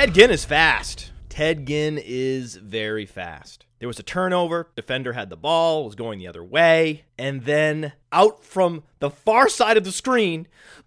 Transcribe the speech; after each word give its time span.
Ted 0.00 0.14
Ginn 0.14 0.30
is 0.30 0.46
fast. 0.46 1.12
Ted 1.28 1.66
Ginn 1.66 2.00
is 2.02 2.56
very 2.56 3.04
fast. 3.04 3.66
There 3.80 3.86
was 3.86 3.98
a 3.98 4.02
turnover, 4.02 4.70
defender 4.74 5.12
had 5.12 5.28
the 5.28 5.36
ball, 5.36 5.84
was 5.84 5.94
going 5.94 6.18
the 6.18 6.26
other 6.26 6.42
way, 6.42 7.04
and 7.18 7.44
then 7.44 7.92
out 8.10 8.42
from 8.42 8.84
the 9.00 9.10
far 9.10 9.50
side 9.50 9.76
of 9.76 9.84
the 9.84 9.92
screen, 9.92 10.48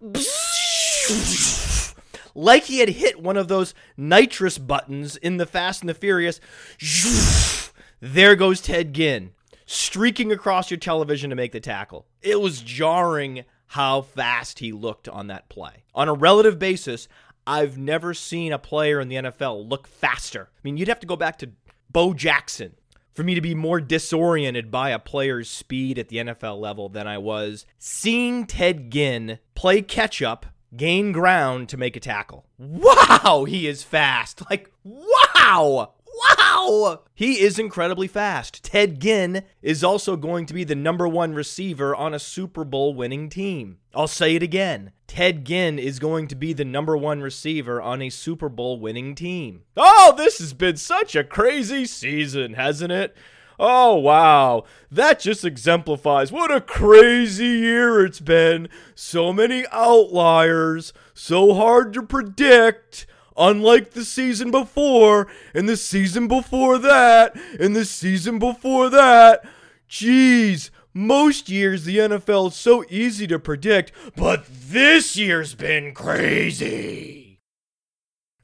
like 2.34 2.64
he 2.64 2.80
had 2.80 2.88
hit 2.88 3.20
one 3.20 3.36
of 3.36 3.46
those 3.46 3.72
nitrous 3.96 4.58
buttons 4.58 5.14
in 5.16 5.36
the 5.36 5.46
Fast 5.46 5.82
and 5.82 5.88
the 5.88 5.94
Furious, 5.94 6.40
there 8.00 8.34
goes 8.34 8.60
Ted 8.60 8.92
Ginn, 8.92 9.30
streaking 9.64 10.32
across 10.32 10.72
your 10.72 10.78
television 10.78 11.30
to 11.30 11.36
make 11.36 11.52
the 11.52 11.60
tackle. 11.60 12.08
It 12.20 12.40
was 12.40 12.62
jarring 12.62 13.44
how 13.68 14.02
fast 14.02 14.58
he 14.58 14.72
looked 14.72 15.08
on 15.08 15.28
that 15.28 15.48
play. 15.48 15.84
On 15.94 16.08
a 16.08 16.14
relative 16.14 16.58
basis, 16.58 17.06
I've 17.46 17.76
never 17.78 18.14
seen 18.14 18.52
a 18.52 18.58
player 18.58 19.00
in 19.00 19.08
the 19.08 19.16
NFL 19.16 19.68
look 19.68 19.86
faster. 19.86 20.48
I 20.54 20.60
mean, 20.62 20.76
you'd 20.76 20.88
have 20.88 21.00
to 21.00 21.06
go 21.06 21.16
back 21.16 21.38
to 21.38 21.50
Bo 21.90 22.14
Jackson 22.14 22.74
for 23.14 23.22
me 23.22 23.34
to 23.34 23.40
be 23.40 23.54
more 23.54 23.80
disoriented 23.80 24.70
by 24.70 24.90
a 24.90 24.98
player's 24.98 25.48
speed 25.48 25.98
at 25.98 26.08
the 26.08 26.16
NFL 26.16 26.58
level 26.60 26.88
than 26.88 27.06
I 27.06 27.18
was 27.18 27.64
seeing 27.78 28.46
Ted 28.46 28.90
Ginn 28.90 29.38
play 29.54 29.82
catch 29.82 30.20
up, 30.20 30.46
gain 30.76 31.12
ground 31.12 31.68
to 31.68 31.76
make 31.76 31.96
a 31.96 32.00
tackle. 32.00 32.46
Wow, 32.58 33.44
he 33.48 33.66
is 33.66 33.82
fast. 33.82 34.42
Like, 34.50 34.70
wow. 34.82 35.94
Wow! 36.16 37.00
He 37.14 37.40
is 37.40 37.58
incredibly 37.58 38.08
fast. 38.08 38.62
Ted 38.62 39.00
Ginn 39.00 39.42
is 39.62 39.82
also 39.82 40.16
going 40.16 40.46
to 40.46 40.54
be 40.54 40.64
the 40.64 40.74
number 40.74 41.08
one 41.08 41.34
receiver 41.34 41.94
on 41.94 42.14
a 42.14 42.18
Super 42.18 42.64
Bowl 42.64 42.94
winning 42.94 43.28
team. 43.28 43.78
I'll 43.94 44.08
say 44.08 44.34
it 44.36 44.42
again. 44.42 44.92
Ted 45.06 45.44
Ginn 45.44 45.78
is 45.78 45.98
going 45.98 46.28
to 46.28 46.34
be 46.34 46.52
the 46.52 46.64
number 46.64 46.96
one 46.96 47.20
receiver 47.20 47.80
on 47.80 48.02
a 48.02 48.10
Super 48.10 48.48
Bowl 48.48 48.78
winning 48.78 49.14
team. 49.14 49.62
Oh, 49.76 50.14
this 50.16 50.38
has 50.38 50.52
been 50.52 50.76
such 50.76 51.14
a 51.14 51.24
crazy 51.24 51.86
season, 51.86 52.54
hasn't 52.54 52.92
it? 52.92 53.16
Oh, 53.58 53.94
wow. 53.96 54.64
That 54.90 55.20
just 55.20 55.44
exemplifies 55.44 56.32
what 56.32 56.50
a 56.50 56.60
crazy 56.60 57.46
year 57.46 58.04
it's 58.04 58.20
been. 58.20 58.68
So 58.94 59.32
many 59.32 59.64
outliers, 59.70 60.92
so 61.12 61.54
hard 61.54 61.92
to 61.94 62.02
predict. 62.02 63.06
Unlike 63.36 63.92
the 63.92 64.04
season 64.04 64.50
before, 64.50 65.26
and 65.52 65.68
the 65.68 65.76
season 65.76 66.28
before 66.28 66.78
that, 66.78 67.36
and 67.58 67.74
the 67.74 67.84
season 67.84 68.38
before 68.38 68.88
that. 68.90 69.44
Jeez, 69.88 70.70
most 70.92 71.48
years 71.48 71.84
the 71.84 71.98
NFL 71.98 72.48
is 72.48 72.56
so 72.56 72.84
easy 72.88 73.26
to 73.26 73.38
predict, 73.38 73.92
but 74.16 74.46
this 74.48 75.16
year's 75.16 75.54
been 75.54 75.92
crazy. 75.92 77.40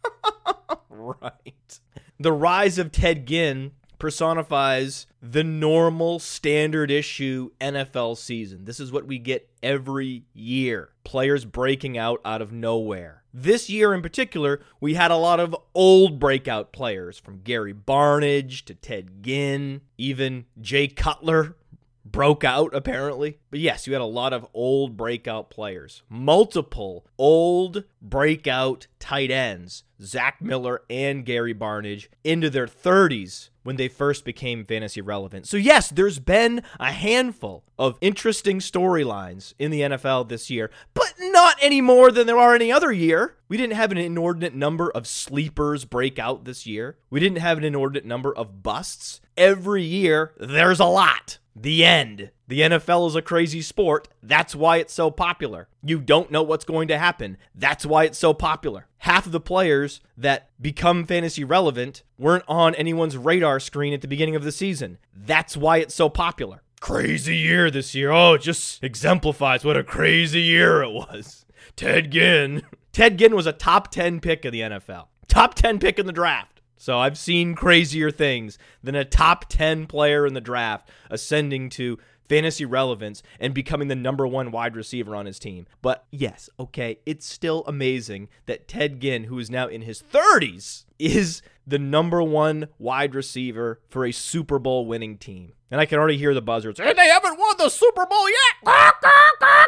right. 0.88 1.80
The 2.18 2.32
rise 2.32 2.78
of 2.78 2.90
Ted 2.92 3.26
Ginn 3.26 3.72
personifies 3.98 5.06
the 5.22 5.44
normal 5.44 6.18
standard 6.18 6.90
issue 6.90 7.50
NFL 7.60 8.16
season. 8.16 8.64
This 8.64 8.80
is 8.80 8.90
what 8.90 9.06
we 9.06 9.18
get 9.18 9.48
every 9.62 10.24
year. 10.34 10.90
Players 11.04 11.44
breaking 11.44 11.96
out 11.96 12.20
out 12.24 12.42
of 12.42 12.50
nowhere. 12.50 13.19
This 13.32 13.70
year 13.70 13.94
in 13.94 14.02
particular, 14.02 14.60
we 14.80 14.94
had 14.94 15.10
a 15.10 15.16
lot 15.16 15.38
of 15.40 15.54
old 15.74 16.18
breakout 16.18 16.72
players 16.72 17.18
from 17.18 17.42
Gary 17.42 17.74
Barnidge 17.74 18.64
to 18.64 18.74
Ted 18.74 19.22
Ginn, 19.22 19.82
even 19.96 20.46
Jay 20.60 20.88
Cutler 20.88 21.56
broke 22.04 22.44
out 22.44 22.74
apparently. 22.74 23.38
But 23.50 23.60
yes, 23.60 23.86
you 23.86 23.92
had 23.92 24.02
a 24.02 24.06
lot 24.06 24.32
of 24.32 24.46
old 24.52 24.96
breakout 24.96 25.50
players. 25.50 26.02
Multiple 26.08 27.06
old 27.18 27.84
breakout 28.02 28.86
tight 28.98 29.30
ends, 29.30 29.84
Zach 30.02 30.40
Miller 30.40 30.82
and 30.90 31.24
Gary 31.24 31.54
Barnidge, 31.54 32.08
into 32.24 32.50
their 32.50 32.66
30s 32.66 33.49
when 33.62 33.76
they 33.76 33.88
first 33.88 34.24
became 34.24 34.64
fantasy 34.64 35.00
relevant. 35.00 35.46
So, 35.46 35.56
yes, 35.56 35.90
there's 35.90 36.18
been 36.18 36.62
a 36.78 36.92
handful 36.92 37.64
of 37.78 37.98
interesting 38.00 38.58
storylines 38.58 39.54
in 39.58 39.70
the 39.70 39.80
NFL 39.82 40.28
this 40.28 40.50
year, 40.50 40.70
but 40.94 41.14
not 41.18 41.56
any 41.60 41.80
more 41.80 42.10
than 42.10 42.26
there 42.26 42.38
are 42.38 42.54
any 42.54 42.72
other 42.72 42.92
year. 42.92 43.36
We 43.48 43.56
didn't 43.56 43.74
have 43.74 43.92
an 43.92 43.98
inordinate 43.98 44.54
number 44.54 44.90
of 44.90 45.06
sleepers 45.06 45.84
break 45.84 46.18
out 46.18 46.44
this 46.44 46.66
year. 46.66 46.96
We 47.10 47.20
didn't 47.20 47.38
have 47.38 47.58
an 47.58 47.64
inordinate 47.64 48.04
number 48.04 48.34
of 48.34 48.62
busts. 48.62 49.20
Every 49.40 49.82
year, 49.82 50.34
there's 50.36 50.80
a 50.80 50.84
lot. 50.84 51.38
The 51.56 51.82
end. 51.82 52.30
The 52.46 52.60
NFL 52.60 53.08
is 53.08 53.14
a 53.16 53.22
crazy 53.22 53.62
sport. 53.62 54.06
That's 54.22 54.54
why 54.54 54.76
it's 54.76 54.92
so 54.92 55.10
popular. 55.10 55.66
You 55.82 55.98
don't 55.98 56.30
know 56.30 56.42
what's 56.42 56.66
going 56.66 56.88
to 56.88 56.98
happen. 56.98 57.38
That's 57.54 57.86
why 57.86 58.04
it's 58.04 58.18
so 58.18 58.34
popular. 58.34 58.86
Half 58.98 59.24
of 59.24 59.32
the 59.32 59.40
players 59.40 60.02
that 60.14 60.50
become 60.60 61.06
fantasy 61.06 61.42
relevant 61.42 62.02
weren't 62.18 62.44
on 62.48 62.74
anyone's 62.74 63.16
radar 63.16 63.60
screen 63.60 63.94
at 63.94 64.02
the 64.02 64.08
beginning 64.08 64.36
of 64.36 64.44
the 64.44 64.52
season. 64.52 64.98
That's 65.16 65.56
why 65.56 65.78
it's 65.78 65.94
so 65.94 66.10
popular. 66.10 66.62
Crazy 66.82 67.36
year 67.36 67.70
this 67.70 67.94
year. 67.94 68.10
Oh, 68.10 68.34
it 68.34 68.42
just 68.42 68.84
exemplifies 68.84 69.64
what 69.64 69.78
a 69.78 69.82
crazy 69.82 70.42
year 70.42 70.82
it 70.82 70.92
was. 70.92 71.46
Ted 71.76 72.10
Ginn. 72.10 72.60
Ted 72.92 73.16
Ginn 73.16 73.34
was 73.34 73.46
a 73.46 73.54
top 73.54 73.90
10 73.90 74.20
pick 74.20 74.44
of 74.44 74.52
the 74.52 74.60
NFL. 74.60 75.06
Top 75.28 75.54
10 75.54 75.78
pick 75.78 75.98
in 75.98 76.04
the 76.04 76.12
draft. 76.12 76.59
So 76.80 76.98
I've 76.98 77.18
seen 77.18 77.54
crazier 77.54 78.10
things 78.10 78.56
than 78.82 78.94
a 78.94 79.04
top 79.04 79.44
10 79.50 79.86
player 79.86 80.26
in 80.26 80.32
the 80.32 80.40
draft 80.40 80.88
ascending 81.10 81.68
to 81.70 81.98
fantasy 82.26 82.64
relevance 82.64 83.22
and 83.38 83.52
becoming 83.52 83.88
the 83.88 83.94
number 83.94 84.26
one 84.26 84.50
wide 84.50 84.74
receiver 84.74 85.14
on 85.14 85.26
his 85.26 85.38
team. 85.38 85.66
But 85.82 86.06
yes, 86.10 86.48
okay, 86.58 87.00
it's 87.04 87.26
still 87.26 87.64
amazing 87.66 88.30
that 88.46 88.66
Ted 88.66 88.98
Ginn, 88.98 89.24
who 89.24 89.38
is 89.38 89.50
now 89.50 89.66
in 89.66 89.82
his 89.82 90.02
30s, 90.02 90.86
is 90.98 91.42
the 91.66 91.78
number 91.78 92.22
one 92.22 92.68
wide 92.78 93.14
receiver 93.14 93.82
for 93.90 94.06
a 94.06 94.12
Super 94.12 94.58
Bowl 94.58 94.86
winning 94.86 95.18
team. 95.18 95.52
And 95.70 95.82
I 95.82 95.84
can 95.84 95.98
already 95.98 96.16
hear 96.16 96.32
the 96.32 96.40
buzzards. 96.40 96.80
And 96.80 96.96
they 96.96 97.08
haven't 97.08 97.38
won 97.38 97.56
the 97.58 97.68
Super 97.68 98.06
Bowl 98.06 98.26
yet. 98.30 98.56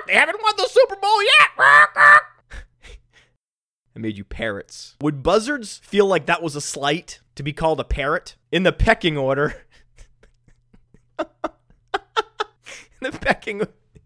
They 0.07 0.15
haven't 0.15 0.41
won 0.43 0.55
the 0.57 0.67
Super 0.67 0.97
Bowl 0.97 1.23
yet. 1.23 1.51
I 3.95 3.99
made 3.99 4.17
you 4.17 4.25
parrots. 4.25 4.97
Would 5.01 5.23
buzzards 5.23 5.79
feel 5.85 6.07
like 6.07 6.27
that 6.27 6.43
was 6.43 6.57
a 6.57 6.61
slight 6.61 7.21
to 7.35 7.43
be 7.43 7.53
called 7.53 7.81
a 7.81 7.85
parrot? 7.85 8.37
In 8.51 8.63
the 8.63 8.73
pecking 8.73 9.19
order. 9.19 9.65
the 11.19 13.13
pecking 13.21 13.63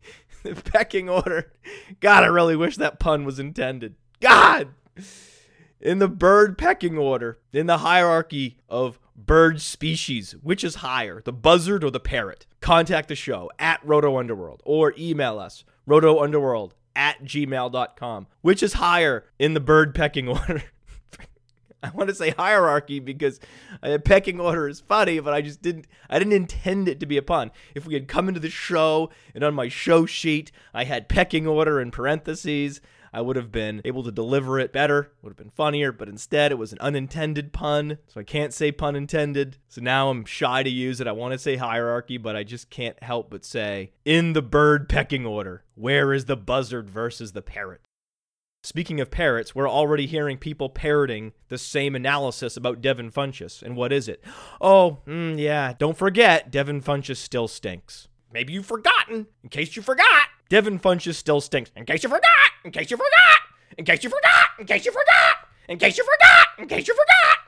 the 0.43 0.55
pecking 0.55 1.09
order. 1.09 1.53
God, 2.01 2.25
I 2.25 2.27
really 2.27 2.57
wish 2.57 2.77
that 2.77 2.99
pun 2.99 3.25
was 3.25 3.39
intended. 3.39 3.95
God! 4.21 4.69
In 5.81 5.99
the 5.99 6.09
bird 6.09 6.57
pecking 6.59 6.97
order, 6.97 7.39
in 7.53 7.67
the 7.67 7.79
hierarchy 7.79 8.59
of 8.69 8.99
bird 9.15 9.61
species, 9.61 10.33
which 10.43 10.65
is 10.65 10.77
higher, 10.77 11.23
the 11.25 11.33
buzzard 11.33 11.85
or 11.85 11.91
the 11.91 12.01
parrot? 12.01 12.47
Contact 12.61 13.09
the 13.09 13.15
show 13.15 13.51
at 13.59 13.85
Roto 13.85 14.19
Underworld 14.19 14.63
or 14.65 14.95
email 14.99 15.39
us, 15.39 15.65
Roto 15.87 16.23
Underworld 16.23 16.75
at 16.97 17.23
gmail.com, 17.23 18.27
which 18.41 18.62
is 18.62 18.73
higher 18.73 19.27
in 19.39 19.55
the 19.55 19.61
bird 19.61 19.95
pecking 19.95 20.27
order. 20.29 20.65
I 21.83 21.91
want 21.91 22.09
to 22.09 22.15
say 22.15 22.31
hierarchy 22.31 22.99
because 22.99 23.39
a 23.83 23.99
pecking 23.99 24.41
order 24.41 24.69
is 24.69 24.81
funny, 24.81 25.21
but 25.21 25.33
I 25.33 25.43
just 25.43 25.62
didn't 25.62 25.87
I 26.11 26.19
didn't 26.19 26.33
intend 26.33 26.89
it 26.89 26.99
to 27.01 27.06
be 27.06 27.17
a 27.17 27.23
pun. 27.23 27.53
If 27.75 27.87
we 27.87 27.95
had 27.95 28.09
come 28.09 28.27
into 28.27 28.41
the 28.41 28.51
show 28.51 29.11
and 29.35 29.45
on 29.45 29.55
my 29.55 29.69
show 29.69 30.06
sheet 30.06 30.51
I 30.75 30.85
had 30.85 31.09
pecking 31.09 31.47
order 31.47 31.81
in 31.81 31.93
parentheses, 31.93 32.81
I 33.16 33.22
would 33.22 33.37
have 33.37 33.50
been 33.50 33.81
able 33.87 34.03
to 34.03 34.12
deliver 34.12 34.60
it 34.60 34.75
better, 34.75 35.10
would 35.22 35.31
have 35.31 35.38
been 35.38 35.49
funnier, 35.49 35.91
but 35.91 36.06
instead 36.06 36.53
it 36.53 36.59
was 36.59 36.72
an 36.72 36.78
unintended 36.81 37.50
pun, 37.50 37.97
so 38.09 38.21
I 38.21 38.25
can't 38.25 38.53
say 38.53 38.71
pun 38.71 38.94
intended. 38.94 39.56
So 39.69 39.81
now 39.81 40.10
I'm 40.10 40.27
shy 40.27 40.62
to 40.62 40.69
use 40.69 41.00
it. 41.00 41.06
I 41.06 41.12
want 41.12 41.32
to 41.32 41.38
say 41.38 41.56
hierarchy, 41.56 42.19
but 42.19 42.37
I 42.37 42.44
just 42.44 42.69
can't 42.69 43.02
help 43.02 43.31
but 43.31 43.43
say 43.43 43.93
in 44.05 44.35
the 44.35 44.43
bird 44.43 44.91
pecking 44.91 45.25
order, 45.25 45.64
where 45.76 46.12
is 46.12 46.26
the 46.26 46.37
buzzard 46.37 46.91
versus 46.91 47.32
the 47.32 47.41
parrot? 47.41 47.81
Speaking 48.62 49.00
of 49.00 49.11
parrots, 49.11 49.55
we're 49.55 49.70
already 49.70 50.05
hearing 50.05 50.37
people 50.37 50.69
parroting 50.69 51.32
the 51.49 51.56
same 51.56 51.94
analysis 51.94 52.55
about 52.55 52.82
Devin 52.82 53.12
Funchess. 53.12 53.62
And 53.62 53.76
what 53.76 53.94
is 53.94 54.08
it? 54.08 54.23
Oh, 54.61 54.99
mm, 55.06 55.38
yeah, 55.38 55.73
don't 55.79 55.96
forget, 55.96 56.50
Devin 56.50 56.82
Funchess 56.82 57.17
still 57.17 57.49
stinks. 57.49 58.08
Maybe 58.31 58.52
you've 58.52 58.67
forgotten. 58.67 59.29
In 59.43 59.49
case 59.49 59.75
you 59.75 59.81
forgot, 59.81 60.29
Devin 60.48 60.78
Funchess 60.78 61.16
still 61.16 61.40
stinks. 61.40 61.70
In 61.76 61.84
case 61.84 62.02
you 62.02 62.08
forgot, 62.08 62.22
in 62.64 62.70
case 62.70 62.90
you 62.90 62.96
forgot, 62.96 63.40
in 63.76 63.84
case 63.84 64.04
you 64.04 64.10
forgot, 64.10 64.48
in 64.58 64.66
case 64.66 64.84
you 64.87 64.93
forgot, 64.93 65.37
in 65.69 65.78
case 65.78 65.98
you 65.98 66.04
forgot, 66.04 66.46
in 66.58 66.69
case 66.69 66.87
you 66.87 66.94
forgot. 66.94 67.38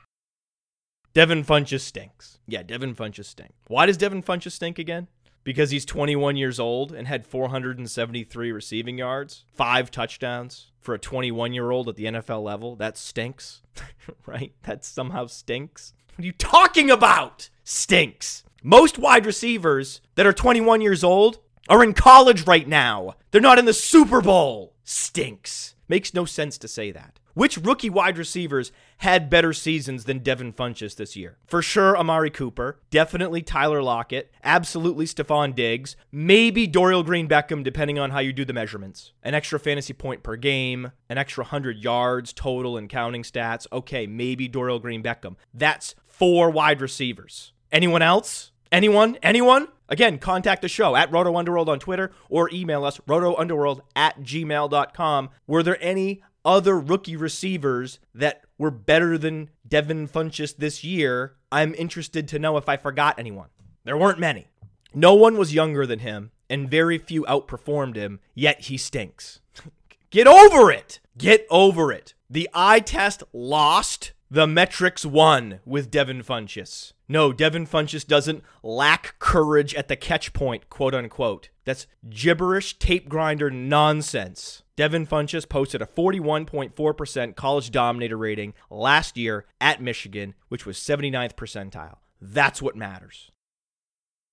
Devin 1.15 1.45
Funchess 1.45 1.81
stinks. 1.81 2.39
Yeah, 2.47 2.63
Devin 2.63 2.95
Funchess 2.95 3.27
stink. 3.27 3.53
Why 3.69 3.87
does 3.87 3.97
Devin 3.97 4.23
Funchess 4.23 4.53
stink 4.53 4.79
again? 4.79 5.09
Because 5.45 5.71
he's 5.71 5.85
21 5.85 6.37
years 6.37 6.61
old 6.61 6.93
and 6.93 7.07
had 7.09 7.27
473 7.27 8.53
receiving 8.53 8.99
yards, 8.99 9.45
five 9.55 9.91
touchdowns 9.91 10.73
for 10.81 10.95
a 10.95 10.99
21 10.99 11.53
year 11.53 11.71
old 11.71 11.89
at 11.89 11.97
the 11.97 12.05
NFL 12.05 12.43
level. 12.43 12.77
That 12.77 12.99
stinks, 12.99 13.63
right? 14.27 14.53
That 14.65 14.85
somehow 14.85 15.27
stinks. 15.27 15.95
What 16.17 16.25
are 16.25 16.27
you 16.27 16.33
talking 16.33 16.91
about? 16.91 17.49
Stinks. 17.65 18.45
Most 18.63 18.99
wide 18.99 19.25
receivers 19.25 20.01
that 20.17 20.27
are 20.27 20.33
21 20.33 20.81
years 20.81 21.05
old 21.05 21.39
are 21.69 21.83
in 21.83 21.93
college 21.93 22.47
right 22.47 22.67
now. 22.67 23.15
They're 23.31 23.41
not 23.41 23.59
in 23.59 23.65
the 23.65 23.73
Super 23.73 24.21
Bowl. 24.21 24.75
Stinks. 24.85 25.75
Makes 25.89 26.15
no 26.15 26.25
sense 26.25 26.59
to 26.59 26.69
say 26.69 26.93
that. 26.93 27.19
Which 27.39 27.57
rookie 27.57 27.89
wide 27.89 28.19
receivers 28.19 28.73
had 28.97 29.31
better 29.31 29.53
seasons 29.53 30.07
than 30.07 30.19
Devin 30.19 30.55
Funchess 30.55 30.97
this 30.97 31.15
year? 31.15 31.39
For 31.47 31.63
sure, 31.63 31.97
Amari 31.97 32.31
Cooper. 32.31 32.81
Definitely 32.91 33.43
Tyler 33.43 33.81
Lockett. 33.81 34.33
Absolutely 34.43 35.05
Stefon 35.05 35.55
Diggs. 35.55 35.95
Maybe 36.11 36.67
Dorial 36.67 37.05
Green 37.05 37.29
Beckham, 37.29 37.63
depending 37.63 37.97
on 37.97 38.11
how 38.11 38.19
you 38.19 38.33
do 38.33 38.45
the 38.45 38.53
measurements. 38.53 39.13
An 39.23 39.35
extra 39.35 39.61
fantasy 39.61 39.93
point 39.93 40.25
per 40.25 40.35
game, 40.35 40.91
an 41.09 41.17
extra 41.17 41.45
100 41.45 41.77
yards 41.77 42.33
total 42.33 42.77
and 42.77 42.89
counting 42.89 43.23
stats. 43.23 43.69
Okay, 43.73 44.09
maybe 44.09 44.49
Dorial 44.49 44.83
Green 44.83 45.03
Beckham. 45.03 45.37
That's 45.55 45.95
four 46.07 46.51
wide 46.51 46.81
receivers. 46.81 47.53
Anyone 47.71 48.03
else? 48.03 48.51
Anyone? 48.71 49.17
Anyone? 49.23 49.69
Again, 49.89 50.19
contact 50.19 50.63
the 50.63 50.69
show 50.69 50.95
at 50.95 51.11
Roto 51.11 51.37
Underworld 51.37 51.69
on 51.69 51.79
Twitter 51.79 52.13
or 52.29 52.51
email 52.53 52.85
us 52.85 52.99
rotounderworld 53.09 53.81
at 53.97 54.21
gmail.com. 54.21 55.31
Were 55.47 55.63
there 55.63 55.79
any 55.83 56.23
other 56.45 56.79
rookie 56.79 57.17
receivers 57.17 57.99
that 58.15 58.43
were 58.59 58.71
better 58.71 59.17
than 59.17 59.51
Devin 59.67 60.09
Funchess 60.09 60.55
this 60.55 60.85
year? 60.85 61.37
I'm 61.51 61.75
interested 61.75 62.29
to 62.29 62.39
know 62.39 62.57
if 62.59 62.69
I 62.69 62.77
forgot 62.77 63.19
anyone. 63.19 63.49
There 63.85 63.97
weren't 63.97 64.19
many. 64.19 64.49
No 64.95 65.15
one 65.15 65.39
was 65.39 65.55
younger 65.55 65.87
than 65.87 66.01
him, 66.01 66.31
and 66.51 66.71
very 66.71 66.99
few 66.99 67.25
outperformed 67.25 67.97
him, 67.97 68.21
yet 68.35 68.63
he 68.63 68.77
stinks. 68.77 69.41
Get 70.11 70.27
over 70.27 70.71
it! 70.71 71.01
Get 71.17 71.47
over 71.51 71.93
it. 71.93 72.15
The 72.31 72.49
eye 72.55 72.81
test 72.81 73.23
lost 73.33 74.13
the 74.31 74.47
metrics 74.47 75.07
won 75.07 75.61
with 75.65 75.91
Devin 75.91 76.23
Funchess. 76.23 76.93
No, 77.09 77.33
Devin 77.33 77.67
Funchess 77.67 78.07
doesn't 78.07 78.45
lack 78.63 79.19
courage 79.19 79.75
at 79.75 79.89
the 79.89 79.97
catch 79.97 80.33
point, 80.33 80.69
quote 80.69 80.95
unquote. 80.95 81.49
That's 81.65 81.87
gibberish 82.09 82.79
tape 82.79 83.09
grinder 83.09 83.51
nonsense. 83.51 84.63
Devin 84.77 85.07
Funchess 85.07 85.49
posted 85.49 85.83
a 85.83 85.87
41.4% 85.87 87.37
college 87.37 87.71
dominator 87.71 88.17
rating 88.17 88.55
last 88.71 89.17
year 89.17 89.47
at 89.61 89.83
Michigan, 89.83 90.35
which 90.49 90.67
was 90.67 90.77
79th 90.79 91.35
percentile. 91.35 91.97
That's 92.21 92.61
what 92.61 92.77
matters. 92.77 93.31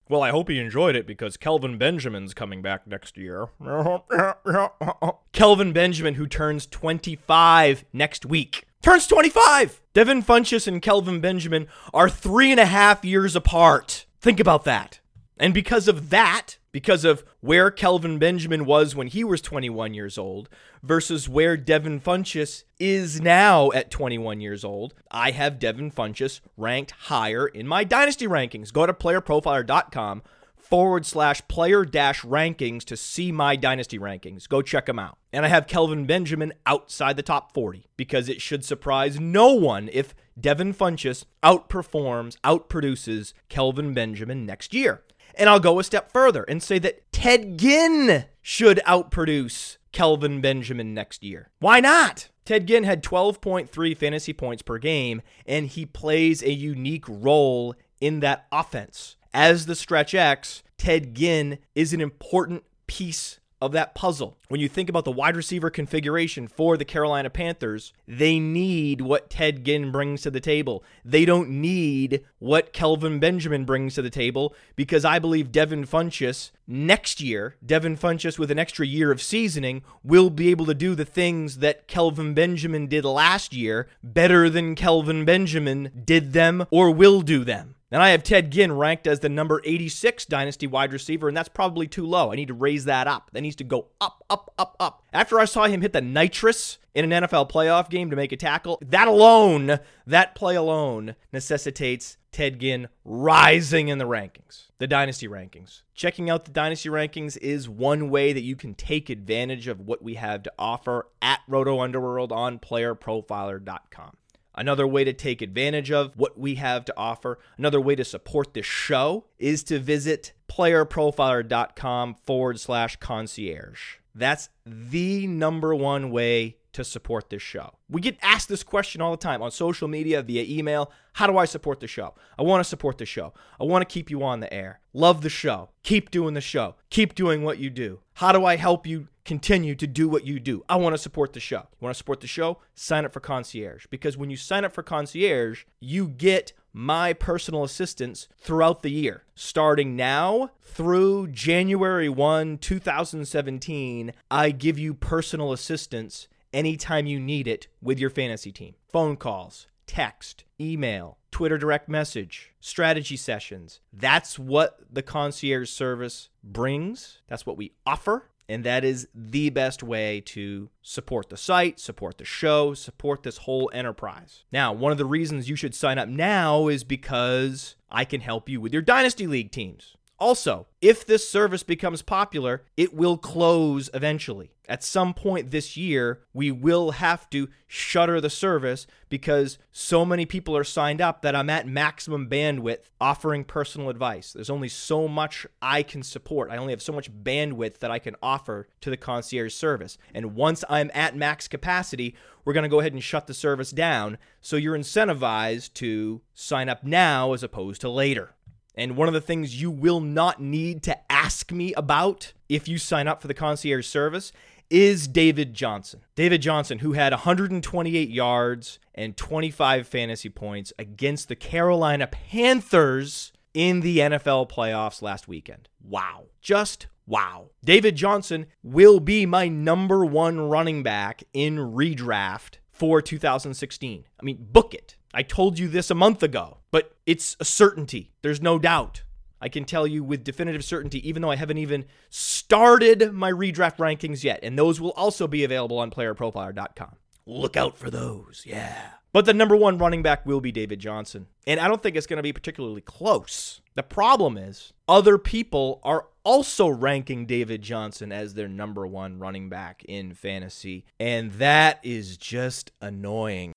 Well, 0.07 0.21
I 0.21 0.29
hope 0.29 0.49
he 0.49 0.59
enjoyed 0.59 0.95
it 0.95 1.07
because 1.07 1.35
Kelvin 1.35 1.79
Benjamin's 1.79 2.35
coming 2.35 2.61
back 2.61 2.85
next 2.85 3.17
year. 3.17 3.47
Kelvin 5.33 5.73
Benjamin, 5.73 6.13
who 6.13 6.27
turns 6.27 6.67
25 6.67 7.85
next 7.91 8.23
week 8.23 8.65
turns 8.85 9.07
25. 9.07 9.81
Devin 9.93 10.21
Funchess 10.21 10.67
and 10.67 10.79
Kelvin 10.79 11.19
Benjamin 11.19 11.67
are 11.91 12.07
three 12.07 12.51
and 12.51 12.59
a 12.59 12.67
half 12.67 13.03
years 13.03 13.35
apart. 13.35 14.05
Think 14.21 14.39
about 14.39 14.63
that. 14.65 14.99
And 15.39 15.55
because 15.55 15.87
of 15.87 16.11
that, 16.11 16.59
because 16.71 17.03
of 17.03 17.23
where 17.39 17.71
Kelvin 17.71 18.19
Benjamin 18.19 18.63
was 18.63 18.95
when 18.95 19.07
he 19.07 19.23
was 19.23 19.41
21 19.41 19.95
years 19.95 20.19
old 20.19 20.49
versus 20.83 21.27
where 21.27 21.57
Devin 21.57 21.99
Funchess 21.99 22.63
is 22.79 23.19
now 23.19 23.71
at 23.71 23.89
21 23.89 24.39
years 24.39 24.63
old, 24.63 24.93
I 25.09 25.31
have 25.31 25.57
Devin 25.57 25.89
Funchess 25.89 26.41
ranked 26.55 26.91
higher 26.91 27.47
in 27.47 27.67
my 27.67 27.85
dynasty 27.85 28.27
rankings. 28.27 28.71
Go 28.71 28.85
to 28.85 28.93
playerprofiler.com 28.93 30.21
forward 30.65 31.05
slash 31.05 31.47
player 31.47 31.85
dash 31.85 32.21
rankings 32.21 32.83
to 32.85 32.97
see 32.97 33.31
my 33.31 33.55
dynasty 33.55 33.99
rankings. 33.99 34.49
Go 34.49 34.61
check 34.61 34.87
them 34.87 34.99
out. 34.99 35.17
And 35.31 35.45
I 35.45 35.49
have 35.49 35.67
Kelvin 35.67 36.05
Benjamin 36.05 36.53
outside 36.65 37.15
the 37.15 37.23
top 37.23 37.53
40 37.53 37.87
because 37.97 38.27
it 38.29 38.41
should 38.41 38.65
surprise 38.65 39.19
no 39.19 39.53
one 39.53 39.89
if 39.93 40.15
Devin 40.39 40.73
Funchess 40.73 41.25
outperforms, 41.43 42.37
outproduces 42.43 43.33
Kelvin 43.49 43.93
Benjamin 43.93 44.45
next 44.45 44.73
year. 44.73 45.03
And 45.35 45.49
I'll 45.49 45.59
go 45.59 45.79
a 45.79 45.83
step 45.83 46.11
further 46.11 46.43
and 46.43 46.63
say 46.63 46.79
that 46.79 47.11
Ted 47.11 47.57
Ginn 47.57 48.25
should 48.41 48.81
outproduce 48.87 49.77
Kelvin 49.91 50.41
Benjamin 50.41 50.93
next 50.93 51.23
year. 51.23 51.49
Why 51.59 51.79
not? 51.79 52.29
Ted 52.45 52.67
Ginn 52.67 52.83
had 52.83 53.03
12.3 53.03 53.97
fantasy 53.97 54.33
points 54.33 54.61
per 54.61 54.77
game, 54.77 55.21
and 55.45 55.67
he 55.67 55.85
plays 55.85 56.43
a 56.43 56.51
unique 56.51 57.05
role 57.07 57.75
in 57.99 58.19
that 58.19 58.45
offense 58.51 59.15
as 59.35 59.65
the 59.65 59.75
stretch 59.75 60.15
X, 60.15 60.63
Ted 60.77 61.13
Ginn 61.13 61.59
is 61.75 61.91
an 61.91 61.99
important 61.99 62.63
piece 62.87 63.39
of 63.61 63.73
that 63.73 63.93
puzzle. 63.93 64.37
When 64.47 64.61
you 64.61 64.69
think 64.69 64.89
about 64.89 65.03
the 65.03 65.11
wide 65.11 65.35
receiver 65.35 65.69
configuration 65.69 66.47
for 66.47 66.77
the 66.77 66.85
Carolina 66.85 67.29
Panthers, 67.29 67.91
they 68.07 68.39
need 68.39 69.01
what 69.01 69.29
Ted 69.29 69.65
Ginn 69.65 69.91
brings 69.91 70.21
to 70.21 70.31
the 70.31 70.39
table. 70.39 70.85
They 71.03 71.25
don't 71.25 71.49
need 71.49 72.23
what 72.39 72.71
Kelvin 72.71 73.19
Benjamin 73.19 73.65
brings 73.65 73.95
to 73.95 74.01
the 74.01 74.09
table 74.09 74.55
because 74.77 75.03
I 75.03 75.19
believe 75.19 75.51
Devin 75.51 75.85
Funchess 75.85 76.51
next 76.65 77.19
year, 77.19 77.55
Devin 77.65 77.97
Funchess 77.97 78.39
with 78.39 78.51
an 78.51 78.59
extra 78.59 78.85
year 78.85 79.11
of 79.11 79.21
seasoning, 79.21 79.83
will 80.01 80.29
be 80.29 80.49
able 80.49 80.65
to 80.65 80.73
do 80.73 80.95
the 80.95 81.05
things 81.05 81.57
that 81.57 81.87
Kelvin 81.87 82.33
Benjamin 82.33 82.87
did 82.87 83.03
last 83.03 83.53
year 83.53 83.89
better 84.01 84.49
than 84.49 84.75
Kelvin 84.75 85.25
Benjamin 85.25 86.03
did 86.05 86.31
them 86.31 86.65
or 86.71 86.91
will 86.91 87.21
do 87.21 87.43
them. 87.43 87.74
And 87.91 88.01
I 88.01 88.09
have 88.09 88.23
Ted 88.23 88.51
Ginn 88.51 88.73
ranked 88.73 89.05
as 89.05 89.19
the 89.19 89.29
number 89.29 89.61
86 89.63 90.25
dynasty 90.25 90.65
wide 90.65 90.91
receiver, 90.91 91.27
and 91.27 91.37
that's 91.37 91.49
probably 91.49 91.87
too 91.87 92.05
low. 92.05 92.31
I 92.31 92.35
need 92.35 92.47
to 92.47 92.53
raise 92.53 92.85
that 92.85 93.07
up. 93.07 93.29
That 93.31 93.41
needs 93.41 93.55
to 93.57 93.63
go 93.63 93.87
up, 94.01 94.23
up, 94.29 94.51
up, 94.57 94.75
up. 94.79 95.03
After 95.13 95.39
I 95.39 95.45
saw 95.45 95.65
him 95.65 95.81
hit 95.81 95.93
the 95.93 96.01
nitrous 96.01 96.79
in 96.95 97.11
an 97.11 97.23
NFL 97.23 97.51
playoff 97.51 97.89
game 97.89 98.09
to 98.09 98.15
make 98.15 98.31
a 98.31 98.37
tackle, 98.37 98.79
that 98.81 99.07
alone, 99.07 99.79
that 100.07 100.33
play 100.33 100.55
alone, 100.55 101.15
necessitates 101.31 102.17
Ted 102.31 102.59
Ginn 102.59 102.89
rising 103.03 103.87
in 103.87 103.99
the 103.99 104.05
rankings, 104.05 104.65
the 104.79 104.87
dynasty 104.87 105.27
rankings. 105.27 105.83
Checking 105.93 106.29
out 106.29 106.45
the 106.45 106.51
dynasty 106.51 106.89
rankings 106.89 107.37
is 107.37 107.69
one 107.69 108.09
way 108.09 108.33
that 108.33 108.43
you 108.43 108.55
can 108.55 108.73
take 108.73 109.09
advantage 109.09 109.67
of 109.67 109.79
what 109.79 110.01
we 110.01 110.15
have 110.15 110.43
to 110.43 110.53
offer 110.57 111.07
at 111.21 111.39
Roto 111.47 111.79
Underworld 111.79 112.31
on 112.31 112.57
playerprofiler.com. 112.59 114.17
Another 114.55 114.87
way 114.87 115.03
to 115.03 115.13
take 115.13 115.41
advantage 115.41 115.91
of 115.91 116.13
what 116.15 116.39
we 116.39 116.55
have 116.55 116.85
to 116.85 116.93
offer, 116.97 117.39
another 117.57 117.81
way 117.81 117.95
to 117.95 118.05
support 118.05 118.53
this 118.53 118.65
show 118.65 119.25
is 119.37 119.63
to 119.65 119.79
visit 119.79 120.33
playerprofiler.com 120.47 122.15
forward 122.25 122.59
slash 122.59 122.95
concierge. 122.97 123.97
That's 124.13 124.49
the 124.65 125.27
number 125.27 125.75
one 125.75 126.09
way 126.09 126.57
to 126.75 126.83
support 126.83 127.29
this 127.29 127.41
show? 127.41 127.71
We 127.89 128.01
get 128.01 128.17
asked 128.21 128.49
this 128.49 128.61
question 128.61 129.01
all 129.01 129.11
the 129.11 129.17
time 129.17 129.41
on 129.41 129.49
social 129.51 129.87
media, 129.87 130.21
via 130.21 130.43
email. 130.43 130.91
How 131.13 131.25
do 131.25 131.37
I 131.37 131.45
support 131.45 131.79
the 131.79 131.87
show? 131.87 132.15
I 132.37 132.43
want 132.43 132.59
to 132.61 132.69
support 132.69 132.97
the 132.97 133.05
show. 133.05 133.33
I 133.59 133.63
want 133.63 133.87
to 133.87 133.91
keep 133.91 134.11
you 134.11 134.23
on 134.23 134.41
the 134.41 134.53
air. 134.53 134.81
Love 134.93 135.21
the 135.21 135.29
show. 135.29 135.69
Keep 135.83 136.11
doing 136.11 136.33
the 136.33 136.41
show. 136.41 136.75
Keep 136.89 137.15
doing 137.15 137.43
what 137.43 137.59
you 137.59 137.69
do. 137.69 137.99
How 138.15 138.33
do 138.33 138.43
I 138.45 138.57
help 138.57 138.85
you 138.85 139.07
continue 139.25 139.75
to 139.75 139.87
do 139.87 140.07
what 140.07 140.25
you 140.25 140.39
do? 140.39 140.63
I 140.69 140.77
want 140.77 140.93
to 140.93 140.97
support 140.97 141.33
the 141.33 141.39
show. 141.39 141.67
You 141.71 141.77
want 141.81 141.93
to 141.93 141.97
support 141.97 142.21
the 142.21 142.27
show? 142.27 142.59
Sign 142.75 143.03
up 143.03 143.11
for 143.11 143.19
Concierge. 143.19 143.87
Because 143.89 144.15
when 144.15 144.29
you 144.29 144.37
sign 144.37 144.63
up 144.63 144.71
for 144.71 144.83
Concierge, 144.83 145.65
you 145.79 146.07
get 146.07 146.53
my 146.71 147.13
personal 147.13 147.63
assistance 147.63 148.27
throughout 148.37 148.83
the 148.83 148.91
year. 148.91 149.23
Starting 149.33 149.95
now 149.95 150.51
through 150.61 151.27
January 151.27 152.09
1, 152.09 152.59
2017, 152.59 154.13
I 154.29 154.51
give 154.51 154.77
you 154.77 154.93
personal 154.93 155.51
assistance 155.51 156.27
anytime 156.53 157.05
you 157.05 157.19
need 157.19 157.47
it 157.47 157.67
with 157.81 157.99
your 157.99 158.09
fantasy 158.09 158.51
team. 158.51 158.75
Phone 158.87 159.17
calls, 159.17 159.67
text, 159.87 160.43
email, 160.59 161.17
Twitter 161.31 161.57
direct 161.57 161.89
message, 161.89 162.53
strategy 162.59 163.17
sessions. 163.17 163.81
That's 163.91 164.39
what 164.39 164.79
the 164.91 165.01
concierge 165.01 165.69
service 165.69 166.29
brings. 166.43 167.19
That's 167.27 167.45
what 167.45 167.57
we 167.57 167.73
offer. 167.85 168.29
And 168.47 168.63
that 168.63 168.85
is 168.85 169.07
the 169.13 169.49
best 169.49 169.81
way 169.81 170.21
to 170.27 170.69
support 170.81 171.29
the 171.29 171.37
site, 171.37 171.79
support 171.79 172.17
the 172.17 172.25
show, 172.25 172.73
support 172.73 173.23
this 173.23 173.37
whole 173.37 173.71
enterprise. 173.73 174.43
Now, 174.51 174.71
one 174.71 174.91
of 174.91 174.97
the 174.97 175.05
reasons 175.05 175.49
you 175.49 175.55
should 175.55 175.73
sign 175.73 175.97
up 175.97 176.07
now 176.07 176.67
is 176.67 176.83
because 176.83 177.75
I 177.89 178.05
can 178.05 178.21
help 178.21 178.47
you 178.47 178.61
with 178.61 178.71
your 178.71 178.83
Dynasty 178.83 179.25
League 179.25 179.51
teams. 179.51 179.95
Also, 180.17 180.67
if 180.81 181.05
this 181.05 181.27
service 181.27 181.63
becomes 181.63 182.01
popular, 182.01 182.63
it 182.77 182.93
will 182.93 183.17
close 183.17 183.89
eventually. 183.93 184.51
At 184.67 184.83
some 184.83 185.13
point 185.13 185.51
this 185.51 185.77
year, 185.77 186.21
we 186.33 186.51
will 186.51 186.91
have 186.91 187.29
to 187.31 187.49
shutter 187.67 188.19
the 188.21 188.29
service 188.29 188.87
because 189.09 189.57
so 189.71 190.05
many 190.05 190.25
people 190.25 190.55
are 190.55 190.63
signed 190.63 191.01
up 191.01 191.21
that 191.21 191.35
I'm 191.35 191.49
at 191.49 191.67
maximum 191.67 192.29
bandwidth 192.29 192.89
offering 192.99 193.43
personal 193.43 193.89
advice. 193.89 194.31
There's 194.33 194.49
only 194.49 194.69
so 194.69 195.07
much 195.07 195.45
I 195.61 195.83
can 195.83 196.01
support. 196.01 196.49
I 196.49 196.57
only 196.57 196.73
have 196.73 196.81
so 196.81 196.93
much 196.93 197.11
bandwidth 197.11 197.79
that 197.79 197.91
I 197.91 197.99
can 197.99 198.15
offer 198.23 198.67
to 198.81 198.89
the 198.89 198.97
concierge 198.97 199.53
service. 199.53 199.97
And 200.13 200.33
once 200.33 200.63
I'm 200.69 200.89
at 200.93 201.15
max 201.15 201.47
capacity, 201.47 202.15
we're 202.43 202.53
going 202.53 202.63
to 202.63 202.69
go 202.69 202.79
ahead 202.79 202.93
and 202.93 203.03
shut 203.03 203.27
the 203.27 203.33
service 203.33 203.71
down. 203.71 204.17
So 204.41 204.55
you're 204.55 204.77
incentivized 204.77 205.73
to 205.75 206.21
sign 206.33 206.69
up 206.69 206.83
now 206.83 207.33
as 207.33 207.43
opposed 207.43 207.81
to 207.81 207.89
later. 207.89 208.34
And 208.75 208.97
one 208.97 209.07
of 209.07 209.13
the 209.13 209.21
things 209.21 209.61
you 209.61 209.71
will 209.71 210.01
not 210.01 210.41
need 210.41 210.83
to 210.83 211.11
ask 211.11 211.51
me 211.51 211.73
about 211.73 212.33
if 212.49 212.67
you 212.67 212.77
sign 212.77 213.07
up 213.07 213.21
for 213.21 213.27
the 213.27 213.33
concierge 213.33 213.87
service 213.87 214.31
is 214.69 215.07
David 215.07 215.53
Johnson. 215.53 216.01
David 216.15 216.41
Johnson, 216.41 216.79
who 216.79 216.93
had 216.93 217.13
128 217.13 218.09
yards 218.09 218.79
and 218.93 219.15
25 219.15 219.87
fantasy 219.87 220.29
points 220.29 220.73
against 220.77 221.27
the 221.29 221.35
Carolina 221.35 222.07
Panthers 222.07 223.31
in 223.53 223.81
the 223.81 223.99
NFL 223.99 224.49
playoffs 224.49 225.01
last 225.01 225.27
weekend. 225.27 225.69
Wow. 225.81 226.25
Just 226.41 226.87
wow. 227.05 227.51
David 227.63 227.95
Johnson 227.95 228.47
will 228.63 228.99
be 228.99 229.25
my 229.25 229.47
number 229.47 230.03
one 230.03 230.39
running 230.49 230.83
back 230.83 231.23
in 231.33 231.57
redraft 231.57 232.57
for 232.71 233.01
2016. 233.01 234.05
I 234.19 234.23
mean, 234.23 234.47
book 234.51 234.73
it. 234.73 234.97
I 235.13 235.23
told 235.23 235.57
you 235.57 235.69
this 235.69 235.89
a 235.89 235.95
month 235.95 236.21
ago, 236.23 236.57
but 236.75 236.93
it's 237.05 237.37
a 237.39 237.45
certainty. 237.45 238.11
There's 238.21 238.41
no 238.41 238.59
doubt. 238.59 239.03
I 239.39 239.47
can 239.47 239.63
tell 239.63 239.87
you 239.87 240.03
with 240.03 240.25
definitive 240.25 240.65
certainty, 240.65 241.07
even 241.07 241.21
though 241.21 241.31
I 241.31 241.37
haven't 241.37 241.57
even 241.57 241.85
started 242.09 243.13
my 243.13 243.31
redraft 243.31 243.77
rankings 243.77 244.25
yet, 244.25 244.41
and 244.43 244.59
those 244.59 244.81
will 244.81 244.91
also 244.91 245.25
be 245.25 245.45
available 245.45 245.79
on 245.79 245.89
playerprofiler.com. 245.89 246.97
Look 247.25 247.55
out 247.55 247.77
for 247.77 247.89
those, 247.89 248.43
yeah. 248.45 248.89
But 249.13 249.23
the 249.23 249.33
number 249.33 249.55
one 249.55 249.77
running 249.77 250.03
back 250.03 250.25
will 250.25 250.41
be 250.41 250.51
David 250.51 250.79
Johnson. 250.79 251.27
And 251.47 251.61
I 251.61 251.69
don't 251.69 251.81
think 251.81 251.95
it's 251.95 252.07
going 252.07 252.17
to 252.17 252.23
be 252.23 252.33
particularly 252.33 252.81
close. 252.81 253.61
The 253.75 253.81
problem 253.81 254.37
is, 254.37 254.73
other 254.85 255.17
people 255.17 255.79
are 255.81 256.07
also 256.25 256.67
ranking 256.67 257.25
David 257.25 257.61
Johnson 257.61 258.11
as 258.11 258.33
their 258.33 258.49
number 258.49 258.85
one 258.85 259.17
running 259.17 259.47
back 259.47 259.85
in 259.87 260.13
fantasy. 260.13 260.83
And 260.99 261.31
that 261.33 261.79
is 261.83 262.17
just 262.17 262.73
annoying. 262.81 263.54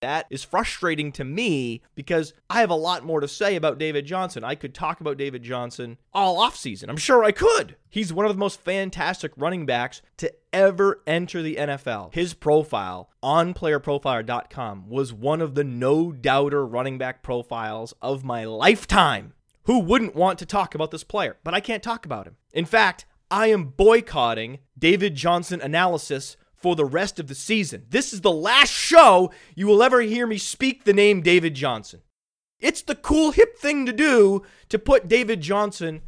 That 0.00 0.26
is 0.30 0.44
frustrating 0.44 1.10
to 1.12 1.24
me 1.24 1.82
because 1.94 2.32
I 2.48 2.60
have 2.60 2.70
a 2.70 2.74
lot 2.74 3.04
more 3.04 3.20
to 3.20 3.28
say 3.28 3.56
about 3.56 3.78
David 3.78 4.06
Johnson. 4.06 4.44
I 4.44 4.54
could 4.54 4.74
talk 4.74 5.00
about 5.00 5.16
David 5.16 5.42
Johnson 5.42 5.98
all 6.12 6.38
offseason. 6.38 6.88
I'm 6.88 6.96
sure 6.96 7.24
I 7.24 7.32
could. 7.32 7.76
He's 7.90 8.12
one 8.12 8.26
of 8.26 8.32
the 8.32 8.38
most 8.38 8.60
fantastic 8.60 9.32
running 9.36 9.66
backs 9.66 10.00
to 10.18 10.32
ever 10.52 11.02
enter 11.06 11.42
the 11.42 11.56
NFL. 11.56 12.14
His 12.14 12.34
profile 12.34 13.10
on 13.22 13.54
playerprofiler.com 13.54 14.88
was 14.88 15.12
one 15.12 15.40
of 15.40 15.54
the 15.54 15.64
no 15.64 16.12
doubter 16.12 16.64
running 16.64 16.98
back 16.98 17.22
profiles 17.22 17.92
of 18.00 18.24
my 18.24 18.44
lifetime. 18.44 19.32
Who 19.64 19.80
wouldn't 19.80 20.14
want 20.14 20.38
to 20.38 20.46
talk 20.46 20.74
about 20.74 20.92
this 20.92 21.04
player? 21.04 21.36
But 21.44 21.54
I 21.54 21.60
can't 21.60 21.82
talk 21.82 22.06
about 22.06 22.26
him. 22.26 22.36
In 22.52 22.64
fact, 22.64 23.04
I 23.30 23.48
am 23.48 23.64
boycotting 23.64 24.60
David 24.78 25.14
Johnson 25.14 25.60
analysis 25.60 26.36
for 26.58 26.76
the 26.76 26.84
rest 26.84 27.18
of 27.18 27.28
the 27.28 27.34
season. 27.34 27.86
This 27.88 28.12
is 28.12 28.20
the 28.20 28.32
last 28.32 28.72
show 28.72 29.30
you 29.54 29.66
will 29.66 29.82
ever 29.82 30.00
hear 30.00 30.26
me 30.26 30.38
speak 30.38 30.84
the 30.84 30.92
name 30.92 31.22
David 31.22 31.54
Johnson. 31.54 32.02
It's 32.60 32.82
the 32.82 32.96
cool, 32.96 33.30
hip 33.30 33.56
thing 33.56 33.86
to 33.86 33.92
do 33.92 34.42
to 34.68 34.78
put 34.78 35.08
David 35.08 35.40
Johnson 35.40 36.02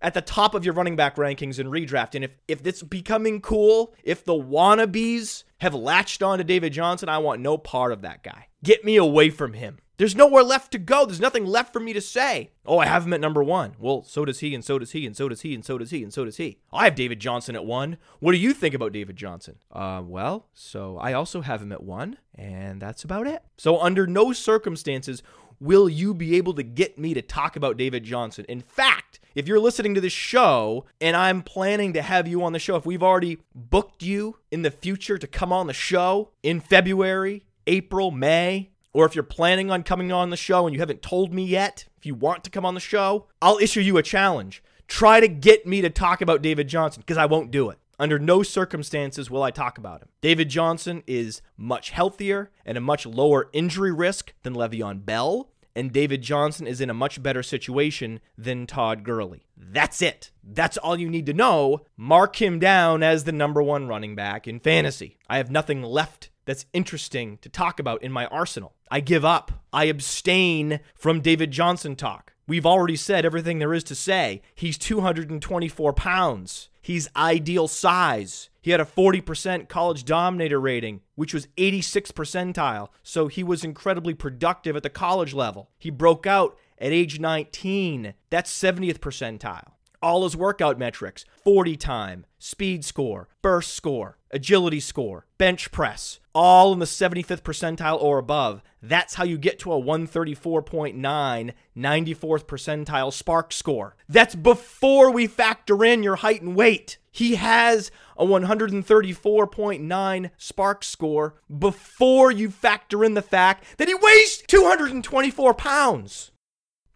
at 0.00 0.14
the 0.14 0.20
top 0.20 0.54
of 0.54 0.64
your 0.64 0.74
running 0.74 0.94
back 0.94 1.16
rankings 1.16 1.58
in 1.58 1.66
redraft. 1.66 2.14
And 2.14 2.24
if, 2.24 2.30
if 2.46 2.64
it's 2.64 2.82
becoming 2.82 3.40
cool, 3.40 3.94
if 4.04 4.24
the 4.24 4.34
wannabes 4.34 5.42
have 5.58 5.74
latched 5.74 6.22
on 6.22 6.38
to 6.38 6.44
David 6.44 6.72
Johnson, 6.72 7.08
I 7.08 7.18
want 7.18 7.40
no 7.40 7.58
part 7.58 7.92
of 7.92 8.02
that 8.02 8.22
guy. 8.22 8.46
Get 8.66 8.84
me 8.84 8.96
away 8.96 9.30
from 9.30 9.52
him. 9.52 9.78
There's 9.96 10.16
nowhere 10.16 10.42
left 10.42 10.72
to 10.72 10.78
go. 10.78 11.06
There's 11.06 11.20
nothing 11.20 11.46
left 11.46 11.72
for 11.72 11.78
me 11.78 11.92
to 11.92 12.00
say. 12.00 12.50
Oh, 12.66 12.78
I 12.80 12.86
have 12.86 13.06
him 13.06 13.12
at 13.12 13.20
number 13.20 13.44
one. 13.44 13.76
Well, 13.78 14.02
so 14.02 14.24
does 14.24 14.40
he, 14.40 14.56
and 14.56 14.64
so 14.64 14.76
does 14.80 14.90
he, 14.90 15.06
and 15.06 15.16
so 15.16 15.28
does 15.28 15.42
he, 15.42 15.54
and 15.54 15.64
so 15.64 15.78
does 15.78 15.90
he, 15.90 16.02
and 16.02 16.12
so 16.12 16.24
does 16.24 16.38
he. 16.38 16.58
I 16.72 16.86
have 16.86 16.96
David 16.96 17.20
Johnson 17.20 17.54
at 17.54 17.64
one. 17.64 17.96
What 18.18 18.32
do 18.32 18.38
you 18.38 18.52
think 18.52 18.74
about 18.74 18.92
David 18.92 19.14
Johnson? 19.14 19.60
Uh, 19.70 20.02
well, 20.04 20.48
so 20.52 20.98
I 20.98 21.12
also 21.12 21.42
have 21.42 21.62
him 21.62 21.70
at 21.70 21.84
one, 21.84 22.18
and 22.34 22.82
that's 22.82 23.04
about 23.04 23.28
it. 23.28 23.44
So, 23.56 23.80
under 23.80 24.04
no 24.08 24.32
circumstances 24.32 25.22
will 25.60 25.88
you 25.88 26.12
be 26.12 26.36
able 26.36 26.54
to 26.54 26.62
get 26.62 26.98
me 26.98 27.14
to 27.14 27.22
talk 27.22 27.54
about 27.54 27.76
David 27.76 28.02
Johnson. 28.02 28.44
In 28.48 28.60
fact, 28.60 29.20
if 29.34 29.46
you're 29.46 29.60
listening 29.60 29.94
to 29.94 30.00
this 30.00 30.12
show 30.12 30.84
and 31.00 31.16
I'm 31.16 31.42
planning 31.42 31.92
to 31.94 32.02
have 32.02 32.26
you 32.26 32.42
on 32.42 32.52
the 32.52 32.58
show, 32.58 32.76
if 32.76 32.84
we've 32.84 33.02
already 33.02 33.38
booked 33.54 34.02
you 34.02 34.38
in 34.50 34.62
the 34.62 34.70
future 34.70 35.18
to 35.18 35.26
come 35.26 35.52
on 35.52 35.66
the 35.66 35.72
show 35.72 36.30
in 36.42 36.60
February, 36.60 37.45
April, 37.66 38.10
May, 38.10 38.70
or 38.92 39.04
if 39.04 39.14
you're 39.14 39.24
planning 39.24 39.70
on 39.70 39.82
coming 39.82 40.10
on 40.10 40.30
the 40.30 40.36
show 40.36 40.66
and 40.66 40.74
you 40.74 40.80
haven't 40.80 41.02
told 41.02 41.34
me 41.34 41.44
yet, 41.44 41.86
if 41.98 42.06
you 42.06 42.14
want 42.14 42.44
to 42.44 42.50
come 42.50 42.64
on 42.64 42.74
the 42.74 42.80
show, 42.80 43.26
I'll 43.42 43.58
issue 43.58 43.80
you 43.80 43.98
a 43.98 44.02
challenge. 44.02 44.62
Try 44.88 45.20
to 45.20 45.28
get 45.28 45.66
me 45.66 45.80
to 45.82 45.90
talk 45.90 46.20
about 46.20 46.42
David 46.42 46.68
Johnson 46.68 47.02
because 47.02 47.18
I 47.18 47.26
won't 47.26 47.50
do 47.50 47.70
it. 47.70 47.78
Under 47.98 48.18
no 48.18 48.42
circumstances 48.42 49.30
will 49.30 49.42
I 49.42 49.50
talk 49.50 49.78
about 49.78 50.02
him. 50.02 50.08
David 50.20 50.48
Johnson 50.48 51.02
is 51.06 51.42
much 51.56 51.90
healthier 51.90 52.50
and 52.64 52.76
a 52.76 52.80
much 52.80 53.06
lower 53.06 53.48
injury 53.52 53.92
risk 53.92 54.32
than 54.42 54.54
Le'Veon 54.54 55.04
Bell, 55.04 55.50
and 55.74 55.92
David 55.92 56.22
Johnson 56.22 56.66
is 56.66 56.80
in 56.80 56.88
a 56.88 56.94
much 56.94 57.22
better 57.22 57.42
situation 57.42 58.20
than 58.36 58.66
Todd 58.66 59.02
Gurley. 59.02 59.46
That's 59.56 60.00
it. 60.00 60.30
That's 60.42 60.78
all 60.78 60.98
you 60.98 61.08
need 61.10 61.26
to 61.26 61.34
know. 61.34 61.82
Mark 61.96 62.40
him 62.40 62.58
down 62.58 63.02
as 63.02 63.24
the 63.24 63.32
number 63.32 63.62
one 63.62 63.88
running 63.88 64.14
back 64.14 64.46
in 64.46 64.60
fantasy. 64.60 65.18
I 65.28 65.36
have 65.36 65.50
nothing 65.50 65.82
left 65.82 66.30
that's 66.46 66.64
interesting 66.72 67.38
to 67.42 67.48
talk 67.48 67.78
about 67.78 68.02
in 68.02 68.10
my 68.10 68.26
arsenal. 68.26 68.74
I 68.90 69.00
give 69.00 69.24
up. 69.24 69.52
I 69.72 69.84
abstain 69.84 70.80
from 70.94 71.20
David 71.20 71.50
Johnson 71.50 71.96
talk. 71.96 72.32
We've 72.48 72.64
already 72.64 72.96
said 72.96 73.26
everything 73.26 73.58
there 73.58 73.74
is 73.74 73.84
to 73.84 73.94
say. 73.94 74.40
He's 74.54 74.78
224 74.78 75.92
pounds. 75.92 76.68
He's 76.80 77.08
ideal 77.16 77.66
size. 77.66 78.48
He 78.62 78.70
had 78.70 78.80
a 78.80 78.84
40% 78.84 79.68
college 79.68 80.04
dominator 80.04 80.60
rating, 80.60 81.00
which 81.16 81.34
was 81.34 81.48
86 81.58 82.12
percentile, 82.12 82.88
so 83.02 83.26
he 83.26 83.42
was 83.42 83.64
incredibly 83.64 84.14
productive 84.14 84.76
at 84.76 84.84
the 84.84 84.90
college 84.90 85.34
level. 85.34 85.70
He 85.78 85.90
broke 85.90 86.26
out 86.26 86.56
at 86.78 86.92
age 86.92 87.18
19. 87.18 88.14
That's 88.30 88.52
70th 88.52 88.98
percentile 88.98 89.75
all 90.06 90.22
his 90.22 90.36
workout 90.36 90.78
metrics 90.78 91.24
40 91.42 91.76
time, 91.76 92.26
speed 92.38 92.84
score, 92.84 93.28
burst 93.42 93.74
score, 93.74 94.18
agility 94.30 94.78
score, 94.78 95.26
bench 95.36 95.72
press, 95.72 96.20
all 96.32 96.72
in 96.72 96.78
the 96.78 96.84
75th 96.84 97.42
percentile 97.42 98.00
or 98.00 98.18
above. 98.18 98.62
That's 98.80 99.14
how 99.14 99.24
you 99.24 99.36
get 99.36 99.58
to 99.60 99.72
a 99.72 99.82
134.9 99.82 101.52
94th 101.76 102.44
percentile 102.44 103.12
spark 103.12 103.52
score. 103.52 103.96
That's 104.08 104.36
before 104.36 105.10
we 105.10 105.26
factor 105.26 105.84
in 105.84 106.04
your 106.04 106.16
height 106.16 106.40
and 106.40 106.54
weight. 106.54 106.98
He 107.10 107.34
has 107.34 107.90
a 108.16 108.24
134.9 108.24 110.30
spark 110.36 110.84
score 110.84 111.34
before 111.58 112.30
you 112.30 112.50
factor 112.50 113.04
in 113.04 113.14
the 113.14 113.22
fact 113.22 113.64
that 113.78 113.88
he 113.88 113.94
weighs 113.94 114.44
224 114.46 115.54
pounds. 115.54 116.30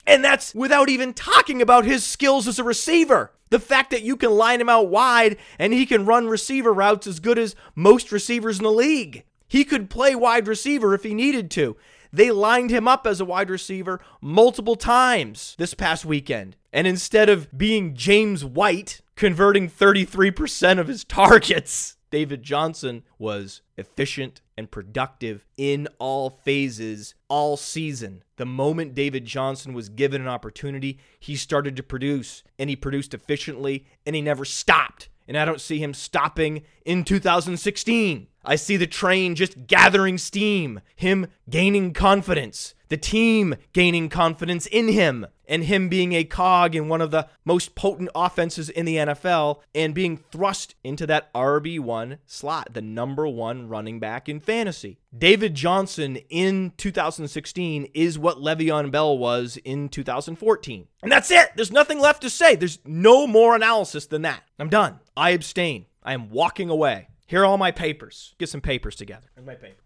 And 0.07 0.25
that's 0.25 0.55
without 0.55 0.89
even 0.89 1.15
talking 1.15 1.63
about 1.63 1.85
his 1.85 2.05
skills 2.05 2.49
as 2.49 2.59
a 2.59 2.65
receiver. 2.65 3.33
The 3.51 3.59
fact 3.59 3.91
that 3.91 4.03
you 4.03 4.17
can 4.17 4.31
line 4.31 4.61
him 4.61 4.69
out 4.69 4.89
wide 4.89 5.37
and 5.59 5.73
he 5.73 5.87
can 5.87 6.07
run 6.07 6.29
receiver 6.29 6.73
routes 6.73 7.07
as 7.07 7.21
good 7.21 7.39
as 7.39 7.57
most 7.75 8.13
receivers 8.13 8.59
in 8.59 8.65
the 8.65 8.73
league. 8.73 9.25
He 9.49 9.65
could 9.65 9.91
play 9.91 10.15
wide 10.15 10.47
receiver 10.47 10.95
if 10.95 11.03
he 11.03 11.15
needed 11.15 11.51
to. 11.53 11.77
They 12.13 12.31
lined 12.31 12.71
him 12.71 12.89
up 12.89 13.07
as 13.07 13.21
a 13.21 13.25
wide 13.25 13.51
receiver 13.51 14.01
multiple 14.21 14.77
times 14.77 15.55
this 15.59 15.75
past 15.75 16.05
weekend. 16.05 16.57
And 16.73 16.87
instead 16.87 17.29
of 17.29 17.57
being 17.57 17.95
James 17.95 18.45
White, 18.45 19.01
converting 19.17 19.69
33% 19.69 20.79
of 20.79 20.89
his 20.89 21.05
targets, 21.05 21.97
David 22.11 22.43
Johnson 22.43 23.03
was 23.19 23.63
efficient 23.77 24.41
and 24.57 24.71
productive 24.71 25.47
in 25.57 25.89
all 25.99 26.31
phases 26.31 27.15
all 27.29 27.57
season. 27.57 28.23
The 28.37 28.47
moment 28.47 28.95
David 28.95 29.25
Johnson 29.25 29.73
was 29.73 29.89
given 29.89 30.21
an 30.21 30.29
opportunity, 30.29 30.99
he 31.19 31.37
started 31.37 31.77
to 31.77 31.83
produce 31.83 32.43
and 32.59 32.69
he 32.69 32.77
produced 32.77 33.15
efficiently 33.15 33.87
and 34.05 34.17
he 34.17 34.23
never 34.23 34.45
stopped. 34.45 35.09
And 35.29 35.37
I 35.37 35.45
don't 35.45 35.61
see 35.61 35.79
him 35.79 35.95
stopping 35.95 36.63
in 36.85 37.05
2016. 37.05 38.27
I 38.45 38.57
see 38.57 38.77
the 38.77 38.87
train 38.87 39.35
just 39.35 39.67
gathering 39.67 40.19
steam, 40.19 40.81
him 40.97 41.29
gaining 41.49 41.93
confidence, 41.93 42.75
the 42.89 42.97
team 42.97 43.55
gaining 43.73 44.09
confidence 44.09 44.67
in 44.67 44.89
him, 44.89 45.27
and 45.51 45.65
him 45.65 45.89
being 45.89 46.13
a 46.13 46.25
cog 46.25 46.77
in 46.77 46.89
one 46.89 47.01
of 47.01 47.11
the 47.11 47.29
most 47.45 47.75
potent 47.75 48.09
offenses 48.15 48.71
in 48.71 48.87
the 48.87 48.97
NFL 48.97 49.59
and 49.75 49.93
being 49.93 50.17
thrust 50.17 50.77
into 50.85 51.07
that 51.09 51.31
RB1 51.35 52.19
slot, 52.25 52.73
the 52.73 52.81
number 52.81 53.27
one 53.27 53.69
running 53.69 53.99
back 53.99 54.29
in 54.29 54.39
fantasy. 54.39 55.01
David 55.17 55.57
Johnson 55.57 56.17
in 56.31 56.73
2016 56.77 57.89
is 57.93 58.17
what 58.17 58.39
Le'Veon 58.39 58.93
Bell 58.93 59.19
was 59.19 59.59
in 59.65 59.89
2014. 59.89 60.87
And 61.03 61.11
that's 61.11 61.33
it. 61.33 61.51
There's 61.57 61.73
nothing 61.73 61.99
left 61.99 62.23
to 62.23 62.31
say. 62.31 62.55
There's 62.55 62.79
no 62.85 63.27
more 63.27 63.57
analysis 63.57 64.07
than 64.07 64.23
that. 64.23 64.45
I'm 64.59 64.69
done. 64.69 65.01
I 65.17 65.31
abstain. 65.31 65.87
I 66.05 66.13
am 66.13 66.31
walking 66.31 66.71
away. 66.71 67.09
Here 67.27 67.43
are 67.43 67.45
all 67.45 67.59
my 67.59 67.73
papers. 67.73 68.37
Get 68.39 68.49
some 68.49 68.61
papers 68.61 68.95
together. 68.95 69.27
Here's 69.35 69.47
my 69.47 69.55
paper. 69.57 69.83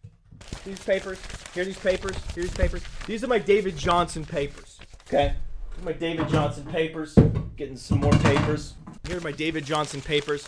These 0.67 0.81
papers. 0.81 1.19
Here 1.55 1.63
are 1.63 1.67
these 1.67 1.79
papers. 1.79 2.17
Here's 2.35 2.47
are 2.47 2.49
these 2.49 2.57
papers. 2.57 2.83
These 3.07 3.25
are 3.25 3.29
my 3.29 3.39
David 3.39 3.79
Johnson 3.79 4.27
papers. 4.27 4.79
Okay. 5.09 5.35
My 5.83 5.93
David 5.93 6.29
Johnson 6.29 6.65
papers. 6.67 7.17
Getting 7.57 7.77
some 7.77 8.01
more 8.01 8.13
papers. 8.13 8.75
Here 9.07 9.19
are 9.19 9.21
my 9.21 9.33
David 9.33 9.65
Johnson 9.65 10.01
papers. 10.01 10.45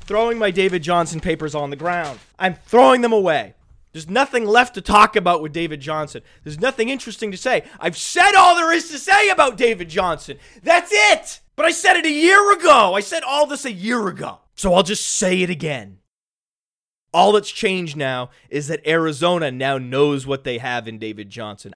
Throwing 0.00 0.38
my 0.38 0.50
David 0.50 0.82
Johnson 0.82 1.20
papers 1.20 1.54
on 1.54 1.70
the 1.70 1.76
ground. 1.76 2.18
I'm 2.38 2.54
throwing 2.54 3.00
them 3.00 3.12
away. 3.12 3.54
There's 3.92 4.10
nothing 4.10 4.44
left 4.44 4.74
to 4.74 4.82
talk 4.82 5.16
about 5.16 5.40
with 5.40 5.52
David 5.52 5.80
Johnson. 5.80 6.20
There's 6.44 6.60
nothing 6.60 6.90
interesting 6.90 7.30
to 7.30 7.36
say. 7.38 7.64
I've 7.80 7.96
said 7.96 8.34
all 8.34 8.54
there 8.54 8.72
is 8.72 8.90
to 8.90 8.98
say 8.98 9.30
about 9.30 9.56
David 9.56 9.88
Johnson. 9.88 10.38
That's 10.62 10.90
it. 10.92 11.40
But 11.56 11.64
I 11.64 11.70
said 11.70 11.96
it 11.96 12.04
a 12.04 12.10
year 12.10 12.52
ago. 12.52 12.92
I 12.94 13.00
said 13.00 13.22
all 13.22 13.46
this 13.46 13.64
a 13.64 13.72
year 13.72 14.06
ago. 14.08 14.40
So 14.54 14.74
I'll 14.74 14.82
just 14.82 15.06
say 15.06 15.42
it 15.42 15.48
again. 15.48 15.98
All 17.14 17.32
that's 17.32 17.50
changed 17.50 17.96
now 17.96 18.28
is 18.50 18.68
that 18.68 18.86
Arizona 18.86 19.50
now 19.50 19.78
knows 19.78 20.26
what 20.26 20.44
they 20.44 20.58
have 20.58 20.86
in 20.86 20.98
David 20.98 21.30
Johnson. 21.30 21.72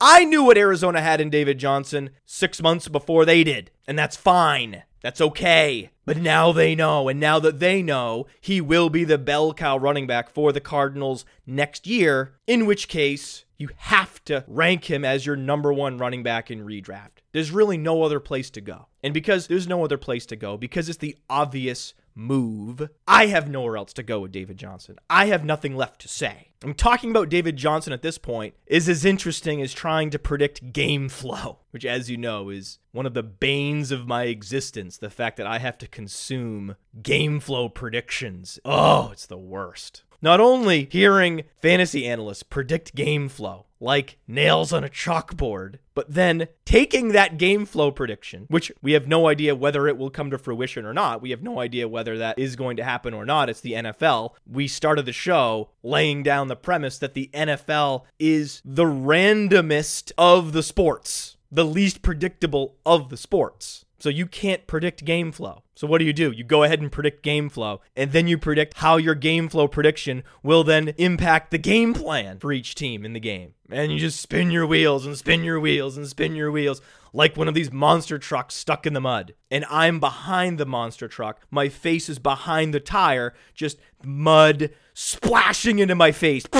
I 0.00 0.24
knew 0.24 0.44
what 0.44 0.58
Arizona 0.58 1.00
had 1.00 1.20
in 1.20 1.28
David 1.28 1.58
Johnson 1.58 2.10
six 2.24 2.62
months 2.62 2.86
before 2.86 3.24
they 3.24 3.42
did, 3.42 3.72
and 3.86 3.98
that's 3.98 4.16
fine. 4.16 4.84
That's 5.00 5.20
okay. 5.20 5.90
But 6.04 6.18
now 6.18 6.52
they 6.52 6.74
know. 6.74 7.08
And 7.08 7.20
now 7.20 7.38
that 7.38 7.60
they 7.60 7.82
know, 7.82 8.26
he 8.40 8.60
will 8.60 8.90
be 8.90 9.04
the 9.04 9.18
bell 9.18 9.52
cow 9.54 9.76
running 9.76 10.06
back 10.06 10.30
for 10.30 10.52
the 10.52 10.60
Cardinals 10.60 11.24
next 11.46 11.86
year, 11.86 12.34
in 12.46 12.66
which 12.66 12.88
case 12.88 13.44
you 13.56 13.70
have 13.76 14.24
to 14.24 14.44
rank 14.46 14.84
him 14.84 15.04
as 15.04 15.26
your 15.26 15.36
number 15.36 15.72
one 15.72 15.98
running 15.98 16.22
back 16.22 16.50
in 16.50 16.64
redraft. 16.64 17.22
There's 17.32 17.50
really 17.50 17.76
no 17.76 18.02
other 18.02 18.20
place 18.20 18.50
to 18.50 18.60
go. 18.60 18.86
And 19.02 19.12
because 19.12 19.46
there's 19.46 19.68
no 19.68 19.84
other 19.84 19.98
place 19.98 20.26
to 20.26 20.36
go, 20.36 20.56
because 20.56 20.88
it's 20.88 20.98
the 20.98 21.16
obvious 21.28 21.94
move, 22.18 22.88
I 23.06 23.26
have 23.26 23.48
nowhere 23.48 23.76
else 23.76 23.92
to 23.94 24.02
go 24.02 24.20
with 24.20 24.32
David 24.32 24.58
Johnson. 24.58 24.98
I 25.08 25.26
have 25.26 25.44
nothing 25.44 25.76
left 25.76 26.00
to 26.02 26.08
say. 26.08 26.48
I'm 26.62 26.74
talking 26.74 27.10
about 27.10 27.28
David 27.28 27.56
Johnson 27.56 27.92
at 27.92 28.02
this 28.02 28.18
point 28.18 28.54
is 28.66 28.88
as 28.88 29.04
interesting 29.04 29.62
as 29.62 29.72
trying 29.72 30.10
to 30.10 30.18
predict 30.18 30.72
game 30.72 31.08
flow, 31.08 31.60
which, 31.70 31.84
as 31.84 32.10
you 32.10 32.16
know, 32.16 32.50
is 32.50 32.78
one 32.92 33.06
of 33.06 33.14
the 33.14 33.22
banes 33.22 33.92
of 33.92 34.08
my 34.08 34.24
existence. 34.24 34.98
The 34.98 35.10
fact 35.10 35.36
that 35.36 35.46
I 35.46 35.58
have 35.58 35.78
to 35.78 35.86
consume 35.86 36.74
game 37.00 37.38
flow 37.38 37.68
predictions. 37.68 38.58
Oh, 38.64 39.10
it's 39.12 39.26
the 39.26 39.38
worst. 39.38 40.02
Not 40.20 40.40
only 40.40 40.88
hearing 40.90 41.44
fantasy 41.60 42.06
analysts 42.06 42.42
predict 42.42 42.94
game 42.94 43.28
flow 43.28 43.66
like 43.80 44.18
nails 44.26 44.72
on 44.72 44.84
a 44.84 44.88
chalkboard, 44.88 45.76
but 45.94 46.12
then 46.12 46.48
taking 46.64 47.08
that 47.08 47.38
game 47.38 47.64
flow 47.64 47.90
prediction, 47.90 48.46
which 48.48 48.72
we 48.82 48.92
have 48.92 49.06
no 49.06 49.28
idea 49.28 49.54
whether 49.54 49.86
it 49.86 49.96
will 49.96 50.10
come 50.10 50.30
to 50.30 50.38
fruition 50.38 50.84
or 50.84 50.92
not. 50.92 51.22
We 51.22 51.30
have 51.30 51.42
no 51.42 51.60
idea 51.60 51.88
whether 51.88 52.18
that 52.18 52.38
is 52.38 52.56
going 52.56 52.76
to 52.78 52.84
happen 52.84 53.14
or 53.14 53.24
not. 53.24 53.48
It's 53.48 53.60
the 53.60 53.74
NFL. 53.74 54.32
We 54.46 54.66
started 54.68 55.06
the 55.06 55.12
show 55.12 55.70
laying 55.82 56.22
down 56.22 56.48
the 56.48 56.56
premise 56.56 56.98
that 56.98 57.14
the 57.14 57.30
NFL 57.32 58.04
is 58.18 58.60
the 58.64 58.84
randomest 58.84 60.12
of 60.18 60.52
the 60.52 60.62
sports, 60.62 61.36
the 61.50 61.64
least 61.64 62.02
predictable 62.02 62.76
of 62.84 63.10
the 63.10 63.16
sports. 63.16 63.84
So 64.00 64.08
you 64.08 64.26
can't 64.26 64.66
predict 64.68 65.04
game 65.04 65.32
flow. 65.32 65.64
So 65.74 65.86
what 65.86 65.98
do 65.98 66.04
you 66.04 66.12
do? 66.12 66.30
You 66.30 66.44
go 66.44 66.62
ahead 66.62 66.80
and 66.80 66.90
predict 66.90 67.22
game 67.22 67.48
flow, 67.48 67.80
and 67.96 68.12
then 68.12 68.28
you 68.28 68.38
predict 68.38 68.78
how 68.78 68.96
your 68.96 69.16
game 69.16 69.48
flow 69.48 69.66
prediction 69.66 70.22
will 70.42 70.62
then 70.62 70.94
impact 70.98 71.50
the 71.50 71.58
game 71.58 71.94
plan 71.94 72.38
for 72.38 72.52
each 72.52 72.76
team 72.76 73.04
in 73.04 73.12
the 73.12 73.20
game. 73.20 73.54
And 73.70 73.90
you 73.90 73.98
just 73.98 74.20
spin 74.20 74.50
your 74.52 74.66
wheels 74.66 75.04
and 75.04 75.18
spin 75.18 75.42
your 75.42 75.58
wheels 75.58 75.96
and 75.96 76.06
spin 76.06 76.36
your 76.36 76.52
wheels 76.52 76.80
like 77.12 77.36
one 77.36 77.48
of 77.48 77.54
these 77.54 77.72
monster 77.72 78.18
trucks 78.18 78.54
stuck 78.54 78.86
in 78.86 78.92
the 78.92 79.00
mud. 79.00 79.34
And 79.50 79.64
I'm 79.68 79.98
behind 79.98 80.58
the 80.58 80.66
monster 80.66 81.08
truck. 81.08 81.40
My 81.50 81.68
face 81.68 82.08
is 82.08 82.18
behind 82.18 82.72
the 82.72 82.80
tire, 82.80 83.34
just 83.54 83.78
mud 84.04 84.70
splashing 84.94 85.78
into 85.78 85.94
my 85.94 86.10
face 86.12 86.44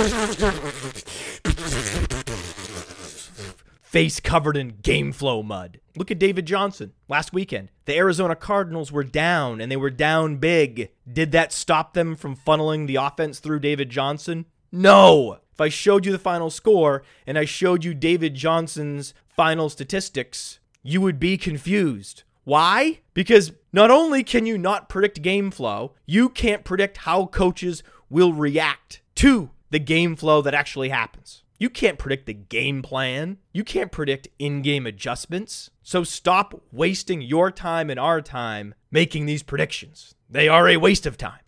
face 3.89 4.21
covered 4.21 4.57
in 4.57 4.69
game 4.83 5.13
flow 5.13 5.43
mud. 5.43 5.81
Look 5.99 6.13
at 6.13 6.21
David 6.21 6.47
Johnson 6.47 6.93
last 7.09 7.33
weekend. 7.33 7.71
The 7.85 7.97
Arizona 7.97 8.37
Cardinals 8.37 8.93
were 8.93 9.03
down 9.03 9.61
and 9.61 9.71
they 9.71 9.77
were 9.77 9.91
down 9.91 10.37
big. 10.37 10.91
Did 11.13 11.33
that 11.33 11.53
stop 11.53 11.93
them 11.93 12.15
from 12.15 12.37
funneling 12.37 12.87
the 12.87 12.95
offense 12.97 13.41
through 13.41 13.59
David 13.59 13.91
Johnson? 13.91 14.47
No. 14.71 15.41
If 15.53 15.61
I 15.61 15.69
showed 15.69 16.07
you 16.07 16.13
the 16.13 16.19
final 16.19 16.51
score 16.51 17.03
and 17.27 17.37
I 17.37 17.45
showed 17.47 17.85
you 17.85 17.95
David 17.95 18.37
Johnson's 18.37 19.13
final 19.27 19.69
statistics, 19.69 20.61
you 20.85 21.01
would 21.01 21.19
be 21.19 21.37
confused. 21.37 22.23
Why? 22.45 23.01
Because 23.13 23.51
not 23.73 23.91
only 23.91 24.23
can 24.23 24.47
you 24.47 24.57
not 24.57 24.89
predict 24.89 25.21
game 25.21 25.51
flow, 25.51 25.95
you 26.07 26.29
can't 26.29 26.63
predict 26.63 26.99
how 26.99 27.27
coaches 27.27 27.83
will 28.09 28.33
react 28.33 29.01
to 29.17 29.51
the 29.71 29.81
game 29.81 30.15
flow 30.15 30.43
that 30.43 30.55
actually 30.55 30.91
happens. 30.91 31.43
You 31.59 31.69
can't 31.69 31.99
predict 31.99 32.27
the 32.27 32.35
game 32.35 32.83
plan. 32.83 33.39
You 33.53 33.65
can't 33.65 33.91
predict 33.91 34.29
in 34.39 34.63
game 34.63 34.87
adjustments. 34.87 35.71
So 35.83 36.05
stop 36.05 36.63
wasting 36.71 37.21
your 37.21 37.51
time 37.51 37.91
and 37.91 37.99
our 37.99 38.23
time 38.23 38.75
making 38.93 39.27
these 39.27 39.43
predictions. 39.43 40.15
They 40.31 40.49
are 40.49 40.69
a 40.69 40.77
waste 40.77 41.05
of 41.05 41.19
time. 41.19 41.41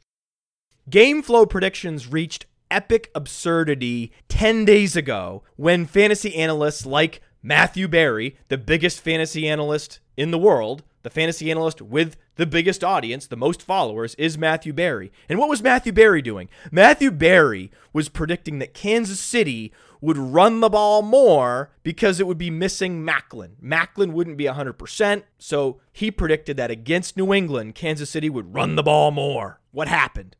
Game 0.88 1.22
flow 1.22 1.46
predictions 1.46 2.08
reached 2.08 2.46
epic 2.72 3.10
absurdity 3.14 4.12
10 4.28 4.64
days 4.64 4.96
ago 4.96 5.44
when 5.56 5.86
fantasy 5.86 6.34
analysts 6.34 6.84
like 6.84 7.20
Matthew 7.42 7.86
Berry, 7.86 8.36
the 8.48 8.58
biggest 8.58 9.00
fantasy 9.00 9.48
analyst 9.48 10.00
in 10.16 10.32
the 10.32 10.38
world, 10.38 10.82
the 11.02 11.10
fantasy 11.10 11.50
analyst 11.50 11.80
with 11.80 12.16
the 12.36 12.46
biggest 12.46 12.84
audience, 12.84 13.26
the 13.26 13.36
most 13.36 13.62
followers, 13.62 14.14
is 14.16 14.38
Matthew 14.38 14.72
Berry. 14.72 15.12
And 15.28 15.38
what 15.38 15.48
was 15.48 15.62
Matthew 15.62 15.92
Berry 15.92 16.22
doing? 16.22 16.48
Matthew 16.70 17.10
Berry 17.10 17.70
was 17.92 18.08
predicting 18.08 18.58
that 18.58 18.74
Kansas 18.74 19.20
City 19.20 19.72
would 20.00 20.16
run 20.16 20.60
the 20.60 20.70
ball 20.70 21.02
more 21.02 21.70
because 21.82 22.20
it 22.20 22.26
would 22.26 22.38
be 22.38 22.50
missing 22.50 23.04
Maclin. 23.04 23.50
Maclin 23.62 24.12
wouldn't 24.12 24.38
be 24.38 24.44
100%, 24.44 25.22
so 25.38 25.80
he 25.92 26.10
predicted 26.10 26.56
that 26.56 26.70
against 26.70 27.16
New 27.16 27.32
England, 27.32 27.74
Kansas 27.74 28.10
City 28.10 28.30
would 28.30 28.54
run 28.54 28.76
the 28.76 28.82
ball 28.82 29.10
more. 29.10 29.60
What 29.72 29.88
happened? 29.88 30.36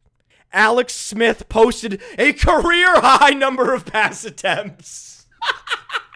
Alex 0.53 0.94
Smith 0.94 1.49
posted 1.49 2.01
a 2.18 2.33
career 2.33 3.01
high 3.01 3.31
number 3.31 3.73
of 3.73 3.87
pass 3.87 4.25
attempts. 4.25 5.27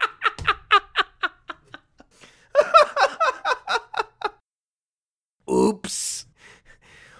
Oops. 5.49 6.25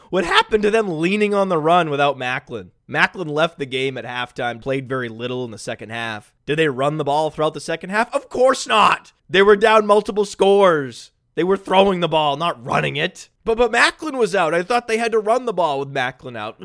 What 0.10 0.26
happened 0.26 0.64
to 0.64 0.72
them 0.72 1.00
leaning 1.00 1.34
on 1.34 1.50
the 1.50 1.58
run 1.58 1.90
without 1.90 2.18
Maclin? 2.18 2.72
Maclin 2.88 3.28
left 3.28 3.58
the 3.58 3.66
game 3.66 3.98
at 3.98 4.06
halftime, 4.06 4.62
played 4.62 4.88
very 4.88 5.10
little 5.10 5.44
in 5.44 5.52
the 5.52 5.58
second 5.58 5.90
half. 5.90 6.34
Did 6.46 6.58
they 6.58 6.70
run 6.70 6.98
the 6.98 7.04
ball 7.04 7.30
throughout 7.30 7.54
the 7.54 7.60
second 7.60 7.90
half? 7.90 8.14
Of 8.14 8.30
course 8.30 8.68
not. 8.68 9.14
They 9.30 9.42
were 9.42 9.56
down 9.56 9.86
multiple 9.86 10.26
scores. 10.26 11.12
They 11.34 11.44
were 11.44 11.58
throwing 11.58 12.00
the 12.00 12.08
ball, 12.08 12.38
not 12.38 12.64
running 12.64 12.96
it. 12.96 13.30
But 13.44 13.58
but 13.58 13.72
Maclin 13.72 14.18
was 14.18 14.34
out. 14.34 14.54
I 14.54 14.64
thought 14.64 14.88
they 14.88 14.98
had 14.98 15.12
to 15.12 15.20
run 15.20 15.46
the 15.46 15.54
ball 15.54 15.80
with 15.80 15.94
Maclin 15.94 16.38
out. 16.38 16.62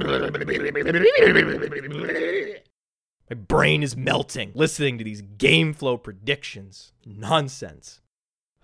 My 3.29 3.37
brain 3.37 3.83
is 3.83 3.97
melting 3.97 4.53
listening 4.55 4.99
to 4.99 5.05
these 5.05 5.23
game 5.23 5.73
flow 5.73 5.97
predictions. 5.97 6.93
Nonsense. 7.05 8.01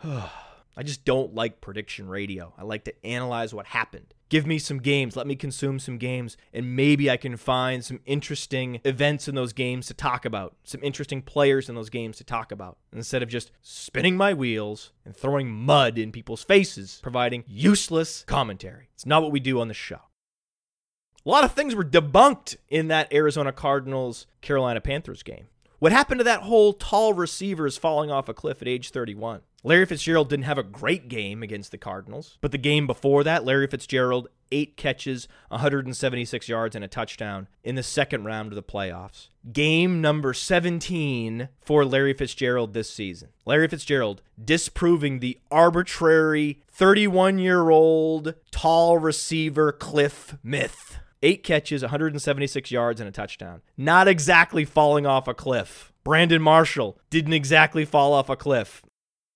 I 0.77 0.83
just 0.83 1.05
don't 1.05 1.35
like 1.35 1.62
prediction 1.62 2.09
radio. 2.09 2.53
I 2.59 2.65
like 2.65 2.85
to 2.85 3.07
analyze 3.07 3.55
what 3.55 3.67
happened. 3.67 4.12
Give 4.29 4.47
me 4.47 4.59
some 4.59 4.79
games, 4.79 5.15
let 5.17 5.27
me 5.27 5.37
consume 5.37 5.79
some 5.79 5.99
games, 5.99 6.37
and 6.53 6.75
maybe 6.75 7.09
I 7.09 7.17
can 7.17 7.37
find 7.37 7.85
some 7.85 8.01
interesting 8.07 8.81
events 8.85 9.29
in 9.29 9.37
those 9.37 9.53
games 9.53 9.87
to 9.87 9.95
talk 9.95 10.25
about, 10.25 10.57
some 10.65 10.83
interesting 10.83 11.23
players 11.23 11.69
in 11.69 11.77
those 11.77 11.91
games 11.91 12.17
to 12.19 12.25
talk 12.25 12.51
about, 12.51 12.77
instead 12.93 13.23
of 13.23 13.29
just 13.29 13.53
spinning 13.62 14.17
my 14.17 14.35
wheels 14.35 14.93
and 15.05 15.17
throwing 15.17 15.49
mud 15.49 15.97
in 15.97 16.11
people's 16.11 16.43
faces, 16.43 16.99
providing 17.03 17.45
useless 17.47 18.25
commentary. 18.27 18.89
It's 18.95 19.07
not 19.07 19.23
what 19.23 19.31
we 19.31 19.39
do 19.39 19.61
on 19.61 19.69
the 19.69 19.75
show. 19.75 20.01
A 21.25 21.31
lot 21.31 21.45
of 21.45 21.53
things 21.53 21.77
were 21.77 21.85
debunked 21.85 22.57
in 22.69 22.89
that 22.89 23.12
Arizona 23.12 23.53
Cardinals 23.53 24.27
Carolina 24.43 24.81
Panthers 24.81 25.23
game. 25.23 25.47
What 25.79 25.93
happened 25.93 26.21
to 26.21 26.25
that 26.25 26.43
whole 26.43 26.73
tall 26.73 27.12
receivers 27.12 27.77
falling 27.77 28.11
off 28.11 28.31
a 28.31 28.35
cliff 28.35 28.62
at 28.62 28.69
age 28.69 28.91
31? 28.91 29.43
Larry 29.62 29.85
Fitzgerald 29.85 30.31
didn't 30.31 30.45
have 30.45 30.57
a 30.57 30.62
great 30.62 31.09
game 31.09 31.43
against 31.43 31.71
the 31.71 31.77
Cardinals, 31.77 32.39
but 32.41 32.51
the 32.51 32.57
game 32.57 32.87
before 32.87 33.23
that, 33.25 33.45
Larry 33.45 33.67
Fitzgerald, 33.67 34.29
eight 34.51 34.79
catches, 34.79 35.29
176 35.49 36.49
yards, 36.49 36.75
and 36.75 36.85
a 36.85 36.89
touchdown 36.89 37.49
in 37.62 37.75
the 37.75 37.83
second 37.83 38.25
round 38.25 38.53
of 38.53 38.55
the 38.55 38.62
playoffs. 38.62 39.29
Game 39.53 40.01
number 40.01 40.33
17 40.33 41.51
for 41.61 41.85
Larry 41.85 42.15
Fitzgerald 42.15 42.73
this 42.73 42.89
season. 42.89 43.29
Larry 43.45 43.69
Fitzgerald 43.69 44.23
disproving 44.43 45.19
the 45.19 45.39
arbitrary 45.51 46.62
31 46.71 47.39
year 47.39 47.69
old 47.69 48.35
tall 48.51 48.97
receiver 48.97 49.73
cliff 49.73 50.37
myth. 50.43 51.01
Eight 51.27 51.43
catches, 51.43 51.83
176 51.83 52.71
yards, 52.71 53.01
and 53.01 53.09
a 53.09 53.11
touchdown. 53.11 53.61
Not 53.77 54.07
exactly 54.07 54.65
falling 54.65 55.07
off 55.07 55.27
a 55.27 55.35
cliff. 55.35 55.93
Brandon 56.05 56.41
Marshall 56.41 57.01
didn't 57.11 57.33
exactly 57.33 57.85
fall 57.85 58.12
off 58.12 58.29
a 58.29 58.37
cliff. 58.37 58.85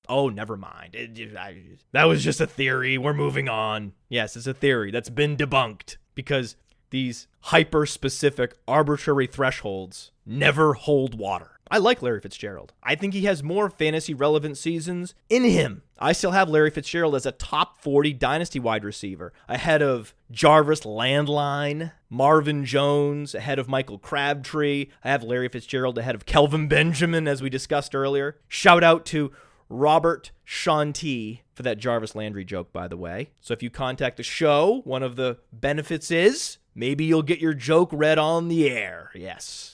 Oh, 0.09 0.29
never 0.29 0.57
mind. 0.57 0.95
It, 0.95 1.37
I, 1.37 1.57
that 1.91 2.05
was 2.05 2.23
just 2.23 2.41
a 2.41 2.47
theory. 2.47 2.97
We're 2.97 3.13
moving 3.13 3.49
on. 3.49 3.95
Yes, 4.09 4.37
it's 4.37 4.47
a 4.47 4.55
theory 4.55 4.93
that's 4.93 5.11
been 5.11 5.37
debunked 5.37 5.97
because 6.15 6.55
these 6.91 7.27
hyper 7.41 7.87
specific 7.87 8.55
arbitrary 8.69 9.27
thresholds 9.27 10.13
never 10.25 10.75
hold 10.75 11.19
water. 11.19 11.59
I 11.71 11.79
like 11.79 12.03
Larry 12.03 12.21
Fitzgerald. 12.21 12.73
I 12.83 12.97
think 12.97 13.15
he 13.15 13.27
has 13.27 13.43
more 13.43 13.71
fantasy 13.71 14.13
relevant 14.13 14.59
seasons 14.59 15.15
in 15.29 15.45
him. 15.45 15.83
I 16.01 16.13
still 16.13 16.33
have 16.33 16.49
Larry 16.49 16.71
Fitzgerald 16.71 17.15
as 17.15 17.27
a 17.27 17.33
top 17.33 17.81
40 17.81 18.13
dynasty 18.15 18.59
wide 18.59 18.85
receiver, 18.85 19.33
ahead 19.49 19.81
of 19.81 20.13
Jarvis 20.33 20.81
Landline, 20.81 21.93
Marvin 22.09 22.65
Jones, 22.65 23.35
ahead 23.37 23.61
of 23.61 23.69
Michael 23.69 23.99
Crabtree. 23.99 24.87
I 25.05 25.11
have 25.11 25.23
Larry 25.23 25.49
Fitzgerald 25.49 25.99
ahead 25.99 26.17
of 26.17 26.27
Kelvin 26.27 26.67
Benjamin, 26.67 27.29
as 27.29 27.41
we 27.41 27.51
discussed 27.51 27.95
earlier. 27.95 28.39
Shout 28.49 28.83
out 28.83 29.07
to 29.07 29.31
Robert 29.69 30.33
Shanti 30.45 31.43
for 31.55 31.63
that 31.63 31.79
Jarvis 31.79 32.17
Landry 32.17 32.45
joke, 32.45 32.73
by 32.73 32.89
the 32.89 32.97
way. 32.97 33.31
So 33.41 33.53
if 33.53 33.63
you 33.63 33.71
contact 33.71 34.17
the 34.17 34.25
show, 34.25 34.81
one 34.85 35.05
of 35.05 35.15
the 35.15 35.39
benefits 35.53 36.11
is 36.11 36.59
maybe 36.75 37.05
you'll 37.05 37.23
get 37.23 37.39
your 37.39 37.55
joke 37.55 37.91
read 37.93 38.19
on 38.19 38.49
the 38.49 38.69
air. 38.69 39.11
Yes. 39.15 39.70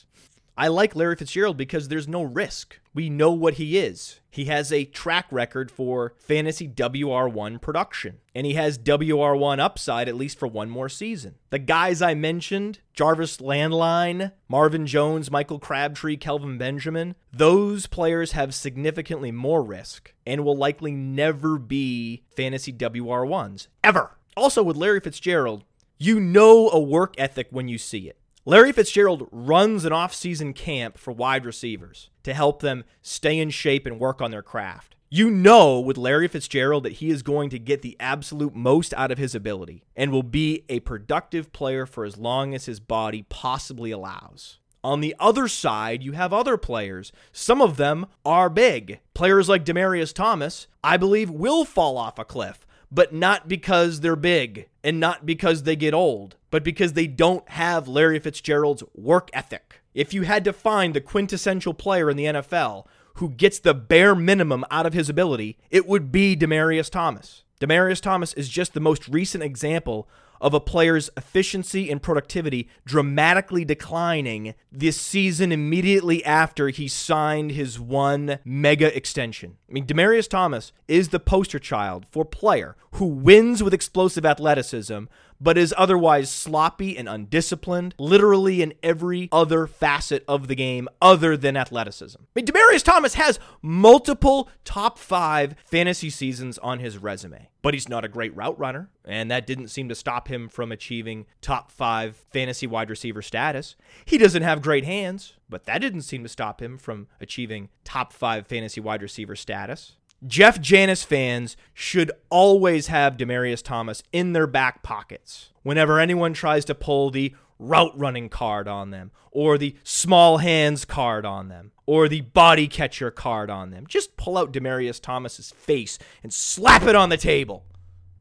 I 0.59 0.69
like 0.69 0.97
Larry 0.97 1.17
Fitzgerald 1.17 1.59
because 1.59 1.89
there's 1.89 2.09
no 2.09 2.23
risk. 2.23 2.81
We 2.95 3.11
know 3.11 3.31
what 3.31 3.55
he 3.55 3.77
is. 3.77 4.21
He 4.31 4.47
has 4.47 4.73
a 4.73 4.87
track 4.87 5.27
record 5.31 5.71
for 5.71 6.15
fantasy 6.17 6.67
WR1 6.67 7.61
production, 7.61 8.21
and 8.35 8.47
he 8.47 8.55
has 8.55 8.79
WR1 8.79 9.59
upside 9.59 10.09
at 10.09 10.15
least 10.15 10.39
for 10.39 10.49
one 10.49 10.71
more 10.71 10.89
season. 10.89 11.35
The 11.51 11.59
guys 11.59 12.01
I 12.01 12.15
mentioned, 12.15 12.79
Jarvis 12.95 13.37
Landline, 13.37 14.33
Marvin 14.49 14.87
Jones, 14.87 15.31
Michael 15.31 15.59
Crabtree, 15.59 16.17
Kelvin 16.17 16.57
Benjamin, 16.57 17.17
those 17.31 17.87
players 17.87 18.33
have 18.33 18.55
significantly 18.55 19.31
more 19.31 19.63
risk 19.63 20.15
and 20.27 20.43
will 20.43 20.57
likely 20.57 20.93
never 20.93 21.59
be 21.59 22.23
fantasy 22.35 22.73
WR1s, 22.73 23.67
ever. 23.85 24.17
Also, 24.39 24.63
with 24.63 24.77
Larry 24.77 25.01
Fitzgerald, 25.01 25.65
you 25.99 26.19
know 26.19 26.71
a 26.71 26.81
work 26.81 27.15
ethic 27.19 27.49
when 27.51 27.69
you 27.69 27.77
see 27.77 28.09
it. 28.09 28.19
Larry 28.49 28.71
Fitzgerald 28.71 29.27
runs 29.33 29.85
an 29.85 29.93
off-season 29.93 30.53
camp 30.53 30.99
for 30.99 31.13
wide 31.13 31.45
receivers 31.45 32.11
to 32.23 32.33
help 32.33 32.63
them 32.63 32.85
stay 33.03 33.41
in 33.41 33.51
shape 33.51 33.87
and 33.87 33.99
work 33.99 34.23
on 34.23 34.31
their 34.31 34.41
craft. 34.41 34.95
You 35.11 35.33
know 35.33 35.81
with 35.81 35.99
Larry 35.99 36.29
Fitzgerald 36.29 36.85
that 36.85 36.93
he 36.93 37.11
is 37.11 37.25
going 37.25 37.51
to 37.51 37.59
get 37.59 37.83
the 37.83 37.97
absolute 37.99 38.55
most 38.55 38.95
out 38.95 39.11
of 39.11 39.19
his 39.19 39.35
ability 39.35 39.83
and 39.97 40.13
will 40.13 40.23
be 40.23 40.65
a 40.69 40.79
productive 40.79 41.53
player 41.53 41.87
for 41.87 42.05
as 42.05 42.19
long 42.19 42.55
as 42.55 42.67
his 42.67 42.79
body 42.79 43.27
possibly 43.29 43.91
allows. 43.91 44.61
On 44.85 45.01
the 45.01 45.17
other 45.19 45.49
side, 45.49 46.05
you 46.05 46.13
have 46.13 46.33
other 46.33 46.57
players. 46.57 47.11
Some 47.33 47.61
of 47.61 47.77
them 47.77 48.07
are 48.25 48.49
big. 48.49 49.01
Players 49.13 49.49
like 49.49 49.65
Demaryius 49.65 50.13
Thomas, 50.13 50.69
I 50.85 50.97
believe, 50.97 51.31
will 51.31 51.65
fall 51.65 51.99
off 51.99 52.17
a 52.21 52.25
cliff 52.25 52.65
but 52.91 53.13
not 53.13 53.49
because 53.49 54.01
they're 54.01 54.17
big 54.17 54.69
and 54.85 55.01
not 55.01 55.27
because 55.27 55.63
they 55.63 55.77
get 55.77 55.95
old, 55.95 56.37
but 56.51 56.63
because 56.63 56.93
they 56.93 57.07
don't 57.07 57.49
have 57.51 57.89
Larry 57.89 58.19
Fitzgerald's 58.19 58.85
work 58.95 59.31
ethic. 59.33 59.81
If 59.95 60.13
you 60.15 60.23
had 60.23 60.45
to 60.45 60.53
find 60.53 60.95
the 60.95 61.01
quintessential 61.01 61.75
player 61.75 62.11
in 62.11 62.17
the 62.17 62.25
NFL 62.25 62.87
who 63.15 63.31
gets 63.31 63.59
the 63.59 63.75
bare 63.75 64.15
minimum 64.15 64.65
out 64.71 64.87
of 64.87 64.93
his 64.93 65.09
ability, 65.09 65.59
it 65.71 65.87
would 65.87 66.13
be 66.13 66.37
Demaryius 66.37 66.91
Thomas. 66.91 67.45
Demaryius 67.61 68.01
Thomas 68.01 68.35
is 68.35 68.49
just 68.49 68.75
the 68.75 68.81
most 68.81 69.09
recent 69.09 69.43
example 69.43 70.09
of 70.41 70.55
a 70.55 70.61
player's 70.61 71.11
efficiency 71.17 71.91
and 71.91 72.03
productivity 72.03 72.69
dramatically 72.85 73.65
declining 73.65 74.55
this 74.71 75.01
season 75.01 75.53
immediately 75.53 76.25
after 76.25 76.69
he 76.69 76.89
signed 76.89 77.53
his 77.53 77.79
one 77.81 78.39
mega 78.45 78.95
extension. 78.97 79.57
I 79.69 79.73
mean, 79.73 79.87
Demaryius 79.87 80.29
Thomas 80.29 80.73
is 80.89 81.09
the 81.09 81.21
poster 81.21 81.59
child 81.59 82.07
for 82.11 82.25
player 82.25 82.77
who 82.93 83.07
wins 83.07 83.63
with 83.63 83.75
explosive 83.75 84.25
athleticism, 84.25 85.05
but 85.41 85.59
is 85.59 85.75
otherwise 85.77 86.31
sloppy 86.31 86.97
and 86.97 87.09
undisciplined, 87.09 87.95
literally 87.99 88.63
in 88.63 88.75
every 88.83 89.29
other 89.33 89.67
facet 89.67 90.25
of 90.29 90.49
the 90.49 90.55
game 90.55 90.89
other 91.01 91.37
than 91.37 91.57
athleticism. 91.57 92.21
I 92.21 92.27
mean, 92.35 92.47
Demaryius 92.47 92.83
Thomas 92.83 93.15
has 93.15 93.39
multiple 93.63 94.49
top 94.65 94.99
five 94.99 95.55
fantasy 95.65 96.11
seasons 96.11 96.59
on 96.59 96.79
his 96.79 96.99
resume, 96.99 97.49
but 97.63 97.75
he's 97.75 97.89
not 97.89 98.05
a 98.05 98.09
great 98.09 98.35
route 98.37 98.59
runner, 98.59 98.91
and 99.05 99.31
that 99.31 99.47
didn't 99.47 99.69
seem 99.69 99.89
to 99.89 99.95
stop 99.95 100.29
him 100.29 100.49
from 100.49 100.73
achieving 100.73 101.27
top 101.41 101.71
five 101.71 102.17
fantasy 102.33 102.67
wide 102.67 102.91
receiver 102.91 103.23
status. 103.23 103.77
He 104.05 104.19
doesn't 104.19 104.43
have 104.43 104.63
great 104.63 104.85
hands, 104.85 105.35
but 105.49 105.65
that 105.67 105.79
didn't 105.79 106.03
seem 106.03 106.23
to 106.23 106.29
stop 106.29 106.61
him 106.61 106.79
from 106.79 107.09
achieving 107.21 107.69
top 107.85 108.13
five 108.13 108.47
fantasy 108.47 108.81
wide 108.81 109.03
receiver 109.03 109.37
status. 109.37 109.97
Jeff 110.25 110.61
Janis 110.61 111.03
fans 111.03 111.57
should 111.75 112.11
always 112.31 112.87
have 112.87 113.17
Demaryius 113.17 113.63
Thomas 113.63 114.03
in 114.13 114.33
their 114.33 114.47
back 114.47 114.83
pockets 114.83 115.51
whenever 115.63 115.99
anyone 115.99 116.33
tries 116.33 116.65
to 116.65 116.75
pull 116.75 117.11
the 117.11 117.35
route 117.59 117.93
running 117.99 118.29
card 118.29 118.69
on 118.69 118.91
them, 118.91 119.11
or 119.31 119.59
the 119.59 119.77
small 119.83 120.39
hands 120.39 120.85
card 120.85 121.25
on 121.25 121.49
them, 121.49 121.73
or 121.87 122.09
the 122.09 122.21
body 122.21 122.69
catcher 122.69 123.11
card 123.11 123.51
on 123.51 123.71
them. 123.71 123.87
Just 123.87 124.17
pull 124.17 124.39
out 124.39 124.53
Demaryius 124.53 125.01
Thomas's 125.01 125.53
face 125.53 125.99
and 126.23 126.33
slap 126.33 126.83
it 126.85 126.97
on 126.97 127.09
the 127.09 127.17
table. 127.17 127.65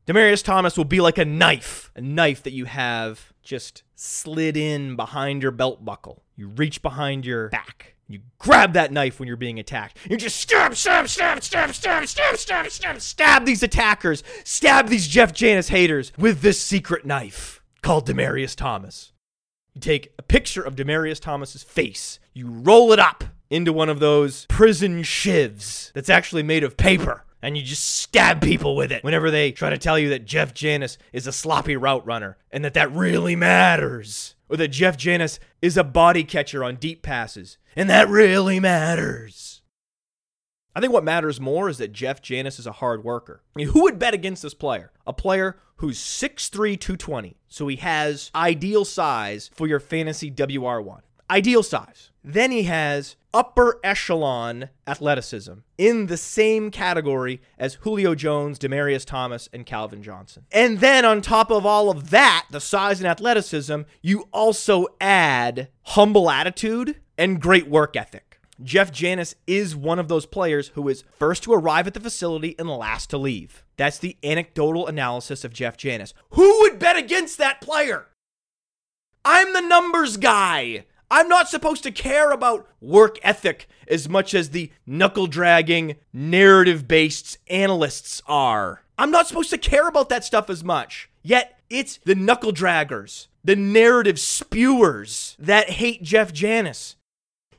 Demaryius 0.05 0.43
Thomas 0.43 0.77
will 0.77 0.85
be 0.85 1.01
like 1.01 1.17
a 1.17 1.25
knife, 1.25 1.91
a 1.95 2.01
knife 2.01 2.43
that 2.43 2.53
you 2.53 2.65
have 2.65 3.33
just 3.41 3.83
slid 3.95 4.55
in 4.55 4.95
behind 4.95 5.41
your 5.41 5.51
belt 5.51 5.83
buckle. 5.83 6.23
You 6.35 6.49
reach 6.49 6.81
behind 6.81 7.25
your 7.25 7.49
back 7.49 7.95
you 8.07 8.19
grab 8.37 8.73
that 8.73 8.91
knife 8.91 9.19
when 9.19 9.27
you're 9.27 9.35
being 9.35 9.59
attacked. 9.59 9.97
You 10.09 10.17
just 10.17 10.37
stab, 10.37 10.75
stab, 10.75 11.07
stab, 11.09 11.41
stab, 11.41 11.73
stab, 11.73 12.05
stab, 12.05 12.37
stab, 12.37 12.69
stab, 12.69 13.01
stab 13.01 13.45
these 13.45 13.63
attackers, 13.63 14.23
stab 14.43 14.89
these 14.89 15.07
Jeff 15.07 15.33
Janis 15.33 15.69
haters 15.69 16.11
with 16.17 16.41
this 16.41 16.61
secret 16.61 17.05
knife 17.05 17.63
called 17.81 18.07
Demaryius 18.07 18.55
Thomas. 18.55 19.11
You 19.73 19.81
take 19.81 20.13
a 20.19 20.23
picture 20.23 20.61
of 20.61 20.75
Demaryius 20.75 21.19
Thomas's 21.19 21.63
face, 21.63 22.19
you 22.33 22.47
roll 22.47 22.91
it 22.91 22.99
up 22.99 23.23
into 23.49 23.73
one 23.73 23.89
of 23.89 23.99
those 23.99 24.45
prison 24.49 25.01
shivs 25.01 25.91
that's 25.93 26.09
actually 26.09 26.43
made 26.43 26.63
of 26.63 26.77
paper. 26.77 27.23
And 27.41 27.55
you 27.55 27.63
just 27.63 27.85
stab 27.85 28.41
people 28.41 28.75
with 28.75 28.91
it 28.91 29.03
whenever 29.03 29.29
they 29.29 29.51
try 29.51 29.69
to 29.69 29.77
tell 29.77 29.99
you 29.99 30.09
that 30.09 30.25
Jeff 30.25 30.53
Janis 30.53 30.97
is 31.13 31.27
a 31.27 31.31
sloppy 31.31 31.75
route 31.75 32.03
runner 32.05 32.37
and 32.51 32.65
that 32.65 32.73
that 32.73 32.91
really 32.91 33.35
matters 33.35 34.34
or 34.49 34.57
that 34.57 34.69
Jeff 34.69 34.97
Janis 34.97 35.39
is 35.61 35.77
a 35.77 35.83
body 35.83 36.23
catcher 36.23 36.63
on 36.63 36.75
deep 36.75 37.01
passes, 37.01 37.57
and 37.75 37.89
that 37.89 38.09
really 38.09 38.59
matters. 38.59 39.61
I 40.75 40.81
think 40.81 40.91
what 40.91 41.05
matters 41.05 41.39
more 41.39 41.69
is 41.69 41.77
that 41.77 41.93
Jeff 41.93 42.21
Janis 42.21 42.59
is 42.59 42.67
a 42.67 42.73
hard 42.73 43.03
worker. 43.03 43.41
I 43.55 43.59
mean, 43.59 43.69
who 43.69 43.83
would 43.83 43.97
bet 43.97 44.13
against 44.13 44.43
this 44.43 44.53
player? 44.53 44.91
A 45.07 45.13
player 45.13 45.57
who's 45.77 45.99
6'3, 45.99 46.79
220, 46.79 47.37
so 47.47 47.67
he 47.67 47.77
has 47.77 48.29
ideal 48.35 48.83
size 48.83 49.49
for 49.53 49.67
your 49.67 49.79
fantasy 49.79 50.29
WR1 50.29 51.01
ideal 51.29 51.63
size. 51.63 52.11
Then 52.23 52.51
he 52.51 52.63
has 52.63 53.15
upper 53.33 53.79
echelon 53.83 54.69
athleticism 54.87 55.53
in 55.77 56.07
the 56.07 56.17
same 56.17 56.71
category 56.71 57.41
as 57.59 57.75
Julio 57.75 58.15
Jones, 58.15 58.57
Demaryius 58.57 59.05
Thomas, 59.05 59.49
and 59.51 59.65
Calvin 59.65 60.01
Johnson. 60.01 60.45
And 60.51 60.79
then 60.79 61.05
on 61.05 61.21
top 61.21 61.51
of 61.51 61.65
all 61.65 61.89
of 61.91 62.09
that, 62.11 62.45
the 62.49 62.61
size 62.61 62.99
and 62.99 63.07
athleticism, 63.07 63.81
you 64.01 64.27
also 64.31 64.87
add 65.01 65.67
humble 65.83 66.29
attitude 66.29 67.01
and 67.17 67.41
great 67.41 67.67
work 67.67 67.95
ethic. 67.95 68.39
Jeff 68.63 68.91
Janis 68.91 69.35
is 69.45 69.75
one 69.75 69.99
of 69.99 70.07
those 70.07 70.25
players 70.25 70.69
who 70.69 70.87
is 70.87 71.03
first 71.19 71.43
to 71.43 71.53
arrive 71.53 71.87
at 71.87 71.93
the 71.93 71.99
facility 71.99 72.55
and 72.57 72.69
last 72.69 73.09
to 73.09 73.17
leave. 73.17 73.65
That's 73.75 73.97
the 73.97 74.15
anecdotal 74.23 74.87
analysis 74.87 75.43
of 75.43 75.53
Jeff 75.53 75.75
Janis. 75.75 76.13
Who 76.31 76.61
would 76.61 76.79
bet 76.79 76.95
against 76.95 77.37
that 77.37 77.59
player? 77.59 78.07
I'm 79.25 79.51
the 79.51 79.61
numbers 79.61 80.15
guy. 80.15 80.85
I'm 81.09 81.27
not 81.27 81.49
supposed 81.49 81.83
to 81.83 81.91
care 81.91 82.31
about 82.31 82.67
work 82.81 83.17
ethic 83.23 83.67
as 83.87 84.09
much 84.09 84.33
as 84.33 84.49
the 84.49 84.71
knuckle 84.85 85.27
dragging, 85.27 85.97
narrative 86.11 86.87
based 86.87 87.37
analysts 87.47 88.21
are. 88.27 88.83
I'm 88.97 89.11
not 89.11 89.27
supposed 89.27 89.49
to 89.51 89.57
care 89.57 89.87
about 89.87 90.09
that 90.09 90.23
stuff 90.23 90.49
as 90.49 90.63
much. 90.63 91.09
Yet, 91.21 91.59
it's 91.69 91.99
the 92.05 92.15
knuckle 92.15 92.53
draggers, 92.53 93.27
the 93.43 93.55
narrative 93.55 94.19
spewers 94.19 95.35
that 95.39 95.71
hate 95.71 96.03
Jeff 96.03 96.31
Janis. 96.31 96.95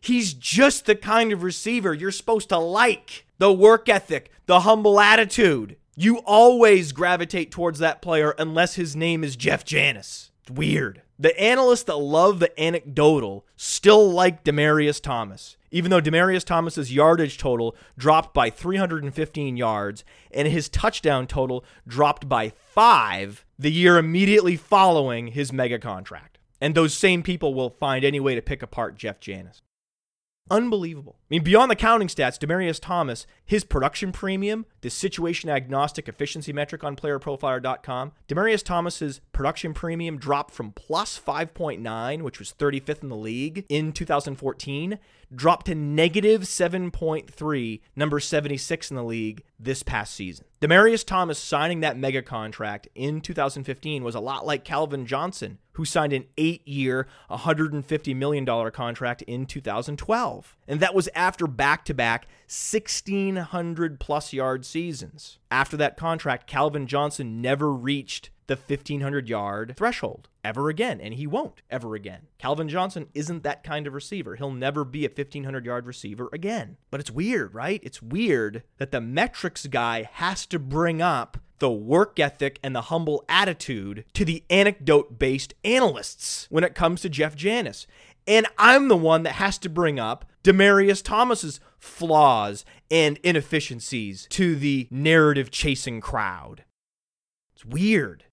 He's 0.00 0.34
just 0.34 0.86
the 0.86 0.94
kind 0.94 1.32
of 1.32 1.42
receiver 1.42 1.92
you're 1.92 2.12
supposed 2.12 2.48
to 2.50 2.58
like. 2.58 3.26
The 3.38 3.52
work 3.52 3.88
ethic, 3.88 4.30
the 4.46 4.60
humble 4.60 4.98
attitude. 5.00 5.76
You 5.96 6.18
always 6.18 6.92
gravitate 6.92 7.50
towards 7.50 7.78
that 7.80 8.02
player 8.02 8.30
unless 8.38 8.74
his 8.74 8.94
name 8.94 9.24
is 9.24 9.36
Jeff 9.36 9.64
Janis. 9.64 10.30
It's 10.42 10.50
weird. 10.50 11.02
The 11.18 11.38
analysts 11.40 11.84
that 11.84 11.96
love 11.96 12.40
the 12.40 12.60
anecdotal 12.60 13.46
still 13.56 14.10
like 14.10 14.44
Demaryius 14.44 15.00
Thomas, 15.00 15.56
even 15.70 15.90
though 15.90 16.00
Demaryius 16.00 16.44
Thomas's 16.44 16.92
yardage 16.92 17.38
total 17.38 17.74
dropped 17.96 18.34
by 18.34 18.50
315 18.50 19.56
yards 19.56 20.04
and 20.30 20.46
his 20.46 20.68
touchdown 20.68 21.26
total 21.26 21.64
dropped 21.86 22.28
by 22.28 22.50
5 22.50 23.46
the 23.58 23.72
year 23.72 23.96
immediately 23.96 24.56
following 24.56 25.28
his 25.28 25.52
mega 25.52 25.78
contract. 25.78 26.38
And 26.60 26.74
those 26.74 26.92
same 26.92 27.22
people 27.22 27.54
will 27.54 27.70
find 27.70 28.04
any 28.04 28.20
way 28.20 28.34
to 28.34 28.42
pick 28.42 28.62
apart 28.62 28.96
Jeff 28.96 29.18
Janis. 29.18 29.62
Unbelievable. 30.50 31.16
I 31.18 31.26
mean, 31.30 31.42
beyond 31.42 31.70
the 31.70 31.76
counting 31.76 32.08
stats, 32.08 32.38
Demaryius 32.38 32.80
Thomas, 32.80 33.26
his 33.44 33.64
production 33.64 34.12
premium, 34.12 34.64
the 34.86 34.90
situation 34.90 35.50
agnostic 35.50 36.08
efficiency 36.08 36.52
metric 36.52 36.84
on 36.84 36.94
playerprofiler.com, 36.94 38.12
Demaryius 38.28 38.62
Thomas's 38.62 39.20
production 39.32 39.74
premium 39.74 40.16
dropped 40.16 40.54
from 40.54 40.70
plus 40.70 41.18
5.9, 41.18 42.22
which 42.22 42.38
was 42.38 42.52
35th 42.56 43.02
in 43.02 43.08
the 43.08 43.16
league 43.16 43.66
in 43.68 43.90
2014, 43.90 45.00
dropped 45.34 45.66
to 45.66 45.74
negative 45.74 46.42
7.3, 46.42 47.80
number 47.96 48.20
76 48.20 48.90
in 48.90 48.96
the 48.96 49.02
league 49.02 49.42
this 49.58 49.82
past 49.82 50.14
season. 50.14 50.44
Demaryius 50.60 51.04
Thomas 51.04 51.38
signing 51.38 51.80
that 51.80 51.98
mega 51.98 52.22
contract 52.22 52.88
in 52.94 53.20
2015 53.20 54.04
was 54.04 54.14
a 54.14 54.20
lot 54.20 54.46
like 54.46 54.64
Calvin 54.64 55.04
Johnson, 55.04 55.58
who 55.72 55.84
signed 55.84 56.12
an 56.12 56.24
eight 56.38 56.66
year, 56.66 57.06
$150 57.30 58.16
million 58.16 58.70
contract 58.70 59.22
in 59.22 59.46
2012. 59.46 60.56
And 60.66 60.80
that 60.80 60.94
was 60.94 61.08
after 61.14 61.46
back 61.46 61.84
to 61.86 61.94
back 61.94 62.26
1,600 62.48 64.00
plus 64.00 64.32
yard 64.32 64.64
seasons. 64.76 65.38
After 65.50 65.74
that 65.78 65.96
contract, 65.96 66.46
Calvin 66.46 66.86
Johnson 66.86 67.40
never 67.40 67.72
reached 67.72 68.28
the 68.46 68.56
1500 68.56 69.26
yard 69.26 69.72
threshold 69.74 70.28
ever 70.44 70.68
again, 70.68 71.00
and 71.00 71.14
he 71.14 71.26
won't 71.26 71.62
ever 71.70 71.94
again. 71.94 72.26
Calvin 72.36 72.68
Johnson 72.68 73.06
isn't 73.14 73.42
that 73.42 73.64
kind 73.64 73.86
of 73.86 73.94
receiver. 73.94 74.36
He'll 74.36 74.52
never 74.52 74.84
be 74.84 75.06
a 75.06 75.08
1500 75.08 75.64
yard 75.64 75.86
receiver 75.86 76.28
again. 76.30 76.76
But 76.90 77.00
it's 77.00 77.10
weird, 77.10 77.54
right? 77.54 77.80
It's 77.82 78.02
weird 78.02 78.64
that 78.76 78.90
the 78.90 79.00
metrics 79.00 79.66
guy 79.66 80.10
has 80.12 80.44
to 80.44 80.58
bring 80.58 81.00
up 81.00 81.38
the 81.58 81.70
work 81.70 82.20
ethic 82.20 82.58
and 82.62 82.76
the 82.76 82.82
humble 82.82 83.24
attitude 83.30 84.04
to 84.12 84.26
the 84.26 84.44
anecdote 84.50 85.18
based 85.18 85.54
analysts 85.64 86.46
when 86.50 86.64
it 86.64 86.74
comes 86.74 87.00
to 87.00 87.08
Jeff 87.08 87.34
Janis. 87.34 87.86
And 88.26 88.46
I'm 88.58 88.88
the 88.88 88.96
one 88.96 89.22
that 89.22 89.36
has 89.36 89.56
to 89.58 89.70
bring 89.70 89.98
up 89.98 90.26
Demaryius 90.46 91.02
Thomas's 91.02 91.58
flaws 91.76 92.64
and 92.88 93.18
inefficiencies 93.24 94.28
to 94.30 94.54
the 94.54 94.86
narrative 94.92 95.50
chasing 95.50 96.00
crowd. 96.00 96.62
It's 97.56 97.64
weird. 97.64 98.26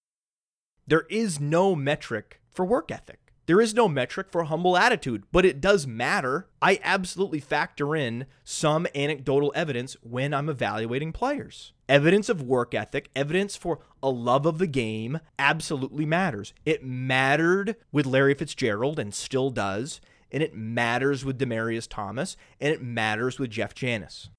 There 0.85 1.07
is 1.09 1.39
no 1.39 1.73
metric 1.73 2.39
for 2.51 2.65
work 2.65 2.91
ethic. 2.91 3.19
There 3.47 3.59
is 3.59 3.73
no 3.73 3.89
metric 3.89 4.27
for 4.29 4.43
humble 4.43 4.77
attitude, 4.77 5.23
but 5.31 5.43
it 5.43 5.59
does 5.59 5.87
matter. 5.87 6.47
I 6.61 6.79
absolutely 6.83 7.39
factor 7.39 7.95
in 7.95 8.27
some 8.43 8.85
anecdotal 8.93 9.51
evidence 9.55 9.97
when 10.03 10.35
I'm 10.35 10.49
evaluating 10.49 11.13
players. 11.13 11.73
Evidence 11.89 12.29
of 12.29 12.43
work 12.43 12.75
ethic, 12.75 13.09
evidence 13.15 13.55
for 13.55 13.79
a 14.03 14.09
love 14.09 14.45
of 14.45 14.59
the 14.59 14.67
game 14.67 15.19
absolutely 15.39 16.05
matters. 16.05 16.53
It 16.63 16.85
mattered 16.85 17.75
with 17.91 18.05
Larry 18.05 18.35
Fitzgerald 18.35 18.99
and 18.99 19.15
still 19.15 19.49
does, 19.49 19.99
and 20.33 20.41
it 20.41 20.55
matters 20.55 21.23
with 21.23 21.39
Demaryius 21.39 21.87
Thomas, 21.87 22.35
and 22.59 22.73
it 22.73 22.81
matters 22.81 23.39
with 23.39 23.51
Jeff 23.51 23.75
Janis. 23.75 24.31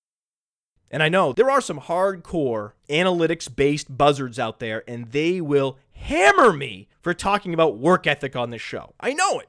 And 0.90 1.02
I 1.02 1.08
know 1.08 1.32
there 1.32 1.50
are 1.50 1.60
some 1.60 1.80
hardcore 1.80 2.72
analytics 2.90 3.54
based 3.54 3.96
buzzards 3.96 4.38
out 4.38 4.58
there, 4.58 4.84
and 4.86 5.12
they 5.12 5.40
will 5.40 5.78
hammer 5.92 6.52
me 6.52 6.88
for 7.00 7.14
talking 7.14 7.54
about 7.54 7.78
work 7.78 8.06
ethic 8.06 8.36
on 8.36 8.50
this 8.50 8.60
show. 8.60 8.94
I 9.00 9.12
know 9.12 9.38
it. 9.38 9.48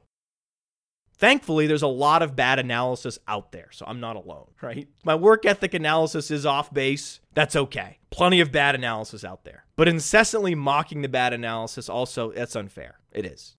Thankfully, 1.17 1.65
there's 1.65 1.81
a 1.81 1.88
lot 1.88 2.21
of 2.21 2.36
bad 2.36 2.60
analysis 2.60 3.19
out 3.27 3.51
there, 3.51 3.69
so 3.71 3.86
I'm 3.88 3.99
not 3.99 4.15
alone, 4.15 4.47
right? 4.62 4.88
My 5.03 5.15
work 5.15 5.45
ethic 5.45 5.73
analysis 5.73 6.29
is 6.29 6.45
off 6.45 6.73
base. 6.73 7.19
That's 7.34 7.55
okay. 7.55 7.99
Plenty 8.12 8.39
of 8.39 8.51
bad 8.51 8.75
analysis 8.75 9.23
out 9.23 9.43
there. 9.43 9.65
But 9.75 9.88
incessantly 9.88 10.55
mocking 10.55 11.01
the 11.01 11.10
bad 11.10 11.34
analysis 11.34 11.89
also, 11.89 12.31
that's 12.31 12.55
unfair. 12.55 12.99
It 13.12 13.25
is. 13.25 13.55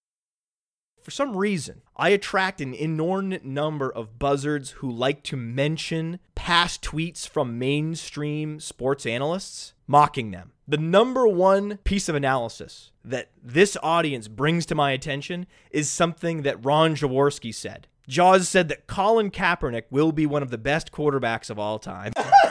For 1.07 1.12
some 1.12 1.37
reason, 1.37 1.83
I 1.97 2.09
attract 2.09 2.61
an 2.61 2.75
inordinate 2.75 3.45
number 3.45 3.88
of 3.88 4.19
buzzards 4.19 4.71
who 4.73 4.90
like 4.90 5.23
to 5.23 5.37
mention 5.37 6.19
past 6.35 6.83
tweets 6.83 7.29
from 7.29 7.61
mainstream 7.61 8.59
sports 8.59 9.07
analysts, 9.07 9.73
mocking 9.87 10.33
them. 10.33 10.51
The 10.66 10.79
number 10.79 11.29
one 11.29 11.77
piece 11.85 12.09
of 12.09 12.16
analysis 12.16 12.90
that 13.05 13.31
this 13.40 13.77
audience 13.85 14.27
brings 14.27 14.66
to 14.66 14.75
my 14.75 14.90
attention 14.90 15.47
is 15.71 15.88
something 15.88 16.42
that 16.42 16.64
Ron 16.64 16.97
Jaworski 16.97 17.55
said. 17.55 17.87
Jaws 18.09 18.49
said 18.49 18.66
that 18.66 18.88
Colin 18.88 19.31
Kaepernick 19.31 19.85
will 19.90 20.11
be 20.11 20.27
one 20.27 20.42
of 20.42 20.51
the 20.51 20.59
best 20.59 20.90
quarterbacks 20.90 21.51
of 21.51 21.59
all 21.61 21.79
time. 21.79 22.14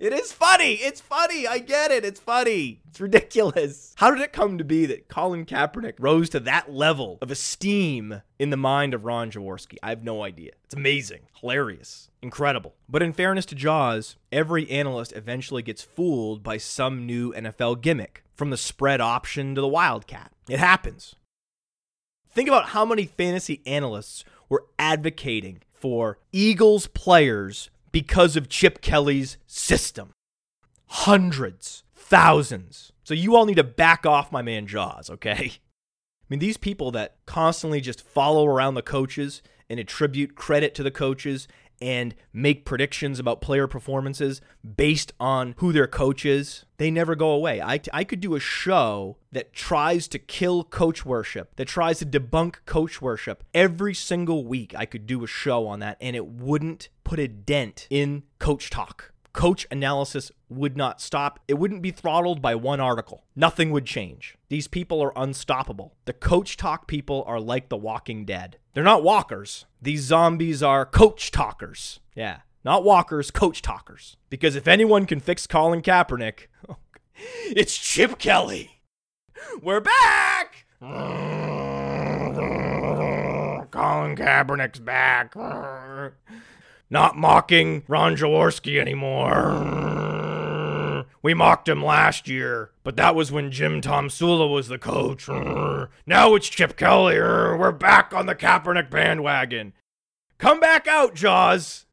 It 0.00 0.14
is 0.14 0.32
funny. 0.32 0.76
It's 0.76 1.02
funny. 1.02 1.46
I 1.46 1.58
get 1.58 1.90
it. 1.90 2.06
It's 2.06 2.18
funny. 2.18 2.80
It's 2.88 3.02
ridiculous. 3.02 3.92
How 3.98 4.10
did 4.10 4.22
it 4.22 4.32
come 4.32 4.56
to 4.56 4.64
be 4.64 4.86
that 4.86 5.08
Colin 5.08 5.44
Kaepernick 5.44 5.96
rose 5.98 6.30
to 6.30 6.40
that 6.40 6.72
level 6.72 7.18
of 7.20 7.30
esteem 7.30 8.22
in 8.38 8.48
the 8.48 8.56
mind 8.56 8.94
of 8.94 9.04
Ron 9.04 9.30
Jaworski? 9.30 9.76
I 9.82 9.90
have 9.90 10.02
no 10.02 10.22
idea. 10.22 10.52
It's 10.64 10.72
amazing, 10.72 11.26
hilarious, 11.38 12.08
incredible. 12.22 12.76
But 12.88 13.02
in 13.02 13.12
fairness 13.12 13.44
to 13.46 13.54
Jaws, 13.54 14.16
every 14.32 14.70
analyst 14.70 15.12
eventually 15.14 15.60
gets 15.60 15.82
fooled 15.82 16.42
by 16.42 16.56
some 16.56 17.04
new 17.04 17.34
NFL 17.34 17.82
gimmick, 17.82 18.24
from 18.34 18.48
the 18.48 18.56
spread 18.56 19.02
option 19.02 19.54
to 19.54 19.60
the 19.60 19.68
wildcat. 19.68 20.32
It 20.48 20.60
happens. 20.60 21.14
Think 22.30 22.48
about 22.48 22.70
how 22.70 22.86
many 22.86 23.04
fantasy 23.04 23.60
analysts 23.66 24.24
were 24.48 24.64
advocating 24.78 25.60
for 25.74 26.18
Eagles 26.32 26.86
players 26.86 27.68
because 27.92 28.36
of 28.36 28.48
Chip 28.48 28.80
Kelly's 28.80 29.36
system. 29.46 30.12
Hundreds, 30.86 31.84
thousands. 31.94 32.92
So 33.04 33.14
you 33.14 33.36
all 33.36 33.46
need 33.46 33.56
to 33.56 33.64
back 33.64 34.06
off 34.06 34.32
my 34.32 34.42
man 34.42 34.66
Jaws, 34.66 35.10
okay? 35.10 35.52
I 35.52 36.26
mean, 36.28 36.40
these 36.40 36.56
people 36.56 36.90
that 36.92 37.16
constantly 37.26 37.80
just 37.80 38.02
follow 38.02 38.46
around 38.46 38.74
the 38.74 38.82
coaches 38.82 39.42
and 39.68 39.80
attribute 39.80 40.34
credit 40.34 40.74
to 40.76 40.82
the 40.82 40.90
coaches 40.90 41.48
and 41.80 42.14
make 42.32 42.64
predictions 42.64 43.18
about 43.18 43.40
player 43.40 43.66
performances 43.66 44.40
based 44.76 45.12
on 45.18 45.54
who 45.58 45.72
their 45.72 45.86
coach 45.86 46.24
is, 46.24 46.64
they 46.76 46.90
never 46.90 47.14
go 47.14 47.30
away. 47.30 47.60
I, 47.60 47.80
I 47.92 48.04
could 48.04 48.20
do 48.20 48.34
a 48.34 48.40
show 48.40 49.16
that 49.32 49.52
tries 49.52 50.08
to 50.08 50.18
kill 50.18 50.64
coach 50.64 51.04
worship, 51.04 51.56
that 51.56 51.68
tries 51.68 51.98
to 52.00 52.06
debunk 52.06 52.56
coach 52.66 53.00
worship. 53.00 53.44
Every 53.54 53.94
single 53.94 54.44
week, 54.44 54.74
I 54.76 54.86
could 54.86 55.06
do 55.06 55.24
a 55.24 55.26
show 55.26 55.66
on 55.66 55.80
that, 55.80 55.96
and 56.00 56.14
it 56.14 56.26
wouldn't 56.26 56.88
put 57.04 57.18
a 57.18 57.28
dent 57.28 57.86
in 57.90 58.24
coach 58.38 58.70
talk. 58.70 59.12
Coach 59.32 59.64
analysis 59.70 60.32
would 60.48 60.76
not 60.76 61.00
stop. 61.00 61.38
It 61.46 61.54
wouldn't 61.54 61.82
be 61.82 61.92
throttled 61.92 62.42
by 62.42 62.56
one 62.56 62.80
article. 62.80 63.24
Nothing 63.36 63.70
would 63.70 63.86
change. 63.86 64.36
These 64.48 64.66
people 64.66 65.00
are 65.00 65.12
unstoppable. 65.14 65.94
The 66.04 66.12
coach 66.12 66.56
talk 66.56 66.88
people 66.88 67.22
are 67.28 67.38
like 67.38 67.68
the 67.68 67.76
walking 67.76 68.24
dead. 68.24 68.58
They're 68.72 68.84
not 68.84 69.02
walkers. 69.02 69.66
These 69.82 70.02
zombies 70.02 70.62
are 70.62 70.86
coach 70.86 71.30
talkers. 71.30 72.00
Yeah. 72.14 72.38
Not 72.64 72.84
walkers, 72.84 73.30
coach 73.30 73.62
talkers. 73.62 74.16
Because 74.28 74.54
if 74.54 74.68
anyone 74.68 75.06
can 75.06 75.20
fix 75.20 75.46
Colin 75.46 75.82
Kaepernick, 75.82 76.46
it's 77.46 77.76
Chip 77.76 78.18
Kelly. 78.18 78.80
We're 79.62 79.80
back! 79.80 80.66
Colin 83.70 84.16
Kaepernick's 84.16 84.80
back. 84.80 85.34
Not 86.90 87.16
mocking 87.16 87.84
Ron 87.88 88.16
Jaworski 88.16 88.80
anymore. 88.80 90.09
We 91.22 91.34
mocked 91.34 91.68
him 91.68 91.84
last 91.84 92.28
year, 92.28 92.70
but 92.82 92.96
that 92.96 93.14
was 93.14 93.30
when 93.30 93.50
Jim 93.50 93.82
Tomsula 93.82 94.50
was 94.50 94.68
the 94.68 94.78
coach. 94.78 95.28
Now 96.06 96.34
it's 96.34 96.48
Chip 96.48 96.76
Kelly. 96.76 97.18
We're 97.18 97.72
back 97.72 98.14
on 98.14 98.26
the 98.26 98.34
Kaepernick 98.34 98.90
bandwagon. 98.90 99.74
Come 100.38 100.60
back 100.60 100.86
out, 100.86 101.14
Jaws. 101.14 101.84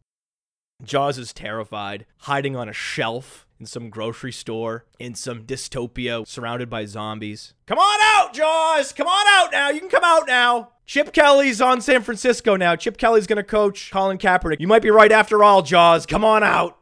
Jaws 0.82 1.18
is 1.18 1.34
terrified, 1.34 2.06
hiding 2.20 2.56
on 2.56 2.70
a 2.70 2.74
shelf 2.74 3.46
in 3.60 3.66
some 3.66 3.90
grocery 3.90 4.32
store 4.32 4.86
in 5.00 5.16
some 5.16 5.44
dystopia 5.44 6.26
surrounded 6.26 6.70
by 6.70 6.86
zombies. 6.86 7.56
Come 7.66 7.80
on 7.80 8.00
out, 8.02 8.34
Jaws! 8.34 8.94
Come 8.94 9.08
on 9.08 9.26
out 9.28 9.52
now! 9.52 9.70
You 9.72 9.80
can 9.80 9.90
come 9.90 10.04
out 10.04 10.28
now! 10.28 10.70
Chip 10.86 11.12
Kelly's 11.12 11.60
on 11.60 11.82
San 11.82 12.04
Francisco 12.04 12.56
now. 12.56 12.76
Chip 12.76 12.98
Kelly's 12.98 13.28
going 13.28 13.38
to 13.38 13.44
coach 13.44 13.92
Colin 13.92 14.18
Kaepernick. 14.18 14.62
You 14.62 14.68
might 14.68 14.84
be 14.84 14.92
right 14.92 15.12
after 15.12 15.44
all, 15.44 15.64
Jaws. 15.64 16.06
Come 16.06 16.24
on 16.24 16.44
out. 16.44 16.77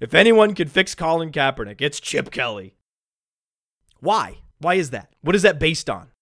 If 0.00 0.14
anyone 0.14 0.54
can 0.54 0.68
fix 0.68 0.94
Colin 0.94 1.32
Kaepernick, 1.32 1.80
it's 1.80 1.98
Chip 1.98 2.30
Kelly. 2.30 2.76
Why? 3.98 4.38
Why 4.58 4.74
is 4.74 4.90
that? 4.90 5.12
What 5.22 5.34
is 5.34 5.42
that 5.42 5.58
based 5.58 5.90
on? 5.90 6.12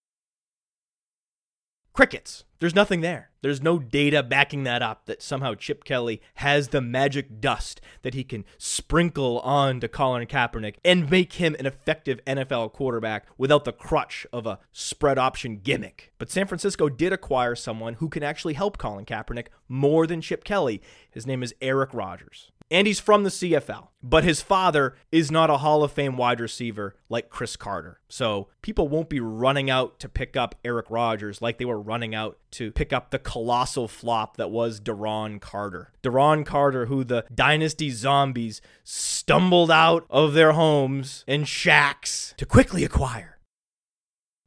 Crickets. 1.93 2.43
There's 2.59 2.73
nothing 2.73 3.01
there. 3.01 3.29
There's 3.41 3.61
no 3.61 3.77
data 3.77 4.23
backing 4.23 4.63
that 4.63 4.81
up 4.81 5.05
that 5.05 5.21
somehow 5.21 5.53
Chip 5.53 5.83
Kelly 5.83 6.23
has 6.35 6.69
the 6.69 6.81
magic 6.81 7.39
dust 7.39 7.79
that 8.01 8.15
he 8.15 8.23
can 8.23 8.45
sprinkle 8.57 9.39
on 9.41 9.79
to 9.79 9.87
Colin 9.87 10.25
Kaepernick 10.25 10.77
and 10.83 11.09
make 11.11 11.33
him 11.33 11.55
an 11.59 11.67
effective 11.67 12.19
NFL 12.25 12.73
quarterback 12.73 13.27
without 13.37 13.63
the 13.63 13.71
crutch 13.71 14.25
of 14.33 14.47
a 14.47 14.57
spread 14.71 15.19
option 15.19 15.57
gimmick. 15.57 16.11
But 16.17 16.31
San 16.31 16.47
Francisco 16.47 16.89
did 16.89 17.13
acquire 17.13 17.53
someone 17.53 17.95
who 17.95 18.09
can 18.09 18.23
actually 18.23 18.55
help 18.55 18.79
Colin 18.79 19.05
Kaepernick 19.05 19.47
more 19.69 20.07
than 20.07 20.21
Chip 20.21 20.43
Kelly. 20.43 20.81
His 21.11 21.27
name 21.27 21.43
is 21.43 21.53
Eric 21.61 21.93
Rogers 21.93 22.51
and 22.69 22.87
he's 22.87 22.99
from 22.99 23.23
the 23.23 23.29
CFL. 23.29 23.89
But 24.03 24.23
his 24.23 24.41
father 24.41 24.95
is 25.11 25.31
not 25.31 25.49
a 25.49 25.57
Hall 25.57 25.83
of 25.83 25.91
Fame 25.91 26.17
wide 26.17 26.39
receiver 26.39 26.95
like 27.09 27.29
Cris 27.29 27.55
Carter. 27.55 27.99
So 28.07 28.47
people 28.61 28.87
won't 28.87 29.09
be 29.09 29.19
running 29.19 29.69
out 29.69 29.99
to 29.99 30.09
pick 30.09 30.37
up 30.37 30.55
Eric 30.63 30.85
Rogers 30.89 31.41
like 31.41 31.57
they 31.57 31.65
were 31.65 31.79
running 31.79 32.15
out 32.15 32.37
to 32.51 32.71
pick 32.71 32.93
up 32.93 33.11
the 33.11 33.19
colossal 33.19 33.87
flop 33.87 34.37
that 34.37 34.51
was 34.51 34.79
Duron 34.79 35.41
Carter. 35.41 35.91
Duron 36.03 36.45
Carter, 36.45 36.85
who 36.85 37.03
the 37.03 37.25
Dynasty 37.33 37.89
Zombies 37.89 38.61
stumbled 38.83 39.71
out 39.71 40.05
of 40.09 40.33
their 40.33 40.53
homes 40.53 41.25
and 41.27 41.47
shacks 41.47 42.33
to 42.37 42.45
quickly 42.45 42.83
acquire 42.83 43.36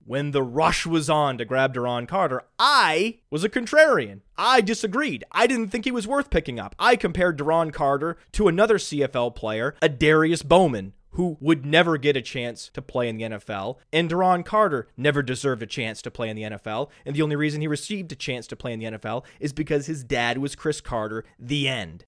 when 0.05 0.31
the 0.33 0.43
rush 0.43 0.87
was 0.87 1.09
on 1.09 1.39
to 1.39 1.45
grab 1.45 1.75
Duron 1.75 2.09
Carter, 2.09 2.43
I 2.59 3.19
was 3.31 3.45
a 3.45 3.49
contrarian. 3.49 4.21
I 4.37 4.61
disagreed. 4.61 5.25
I 5.31 5.47
didn't 5.47 5.69
think 5.69 5.85
he 5.85 5.91
was 5.91 6.09
worth 6.09 6.31
picking 6.31 6.59
up. 6.59 6.75
I 6.79 6.97
compared 6.97 7.39
Duron 7.39 7.73
Carter 7.73 8.17
to 8.33 8.49
another 8.49 8.79
CFL 8.79 9.35
player, 9.35 9.75
a 9.83 9.89
Darius 9.89 10.43
Bowman, 10.43 10.95
who 11.11 11.37
would 11.41 11.67
never 11.67 11.97
get 11.99 12.17
a 12.17 12.23
chance 12.23 12.71
to 12.73 12.81
play 12.83 13.09
in 13.09 13.17
the 13.19 13.25
NFL. 13.25 13.77
And 13.93 14.11
Duron 14.11 14.45
Carter 14.45 14.89
never 14.97 15.23
deserved 15.23 15.63
a 15.63 15.67
chance 15.67 16.01
to 16.03 16.11
play 16.11 16.29
in 16.29 16.37
the 16.37 16.43
NFL. 16.45 16.89
And 17.05 17.15
the 17.15 17.23
only 17.23 17.37
reason 17.37 17.61
he 17.61 17.67
received 17.69 18.11
a 18.13 18.17
chance 18.17 18.47
to 18.49 18.57
play 18.57 18.73
in 18.73 18.79
the 18.81 18.87
NFL 18.87 19.25
is 19.39 19.53
because 19.53 19.87
his 19.87 20.03
dad 20.05 20.39
was 20.39 20.55
Cris 20.57 20.81
Carter. 20.81 21.25
The 21.39 21.69
end. 21.69 22.05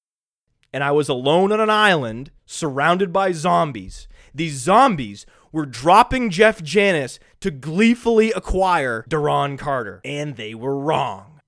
and 0.72 0.82
I 0.82 0.90
was 0.92 1.08
alone 1.10 1.52
on 1.52 1.60
an 1.60 1.68
island 1.68 2.30
surrounded 2.46 3.12
by 3.12 3.32
zombies. 3.32 4.08
These 4.34 4.54
zombies 4.54 5.26
were 5.52 5.66
dropping 5.66 6.30
Jeff 6.30 6.62
Janis 6.62 7.20
to 7.40 7.50
gleefully 7.50 8.32
acquire 8.32 9.04
Duron 9.08 9.58
Carter, 9.58 10.00
and 10.04 10.36
they 10.36 10.54
were 10.54 10.78
wrong. 10.78 11.40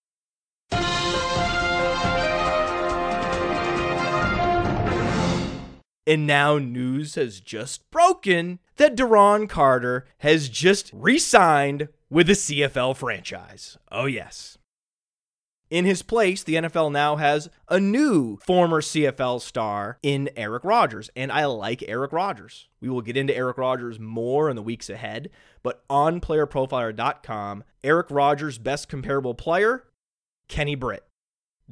And 6.06 6.26
now 6.26 6.58
news 6.58 7.14
has 7.14 7.40
just 7.40 7.90
broken 7.90 8.58
that 8.76 8.94
Duron 8.94 9.48
Carter 9.48 10.06
has 10.18 10.50
just 10.50 10.90
re 10.92 11.18
signed 11.18 11.88
with 12.10 12.26
the 12.26 12.34
CFL 12.34 12.94
franchise. 12.94 13.78
Oh, 13.90 14.04
yes. 14.04 14.58
In 15.70 15.87
his 15.87 16.03
place, 16.03 16.42
the 16.42 16.55
NFL 16.55 16.92
now 16.92 17.16
has 17.16 17.48
a 17.68 17.81
new 17.81 18.37
former 18.37 18.81
CFL 18.81 19.40
star 19.40 19.98
in 20.03 20.29
Eric 20.37 20.62
Rogers, 20.62 21.11
and 21.16 21.33
I 21.33 21.46
like 21.46 21.83
Eric 21.88 22.12
Rogers. 22.12 22.68
We 22.81 22.88
will 22.90 23.00
get 23.00 23.16
into 23.16 23.35
Eric 23.35 23.57
Rogers 23.57 23.98
more 23.98 24.50
in 24.50 24.57
the 24.57 24.62
weeks 24.62 24.90
ahead, 24.90 25.31
but 25.62 25.83
on 25.88 26.20
playerprofiler.com, 26.20 27.64
Eric 27.83 28.11
Rogers' 28.11 28.59
best 28.59 28.88
comparable 28.88 29.35
player, 29.35 29.85
Kenny 30.48 30.74
Britt. 30.74 31.05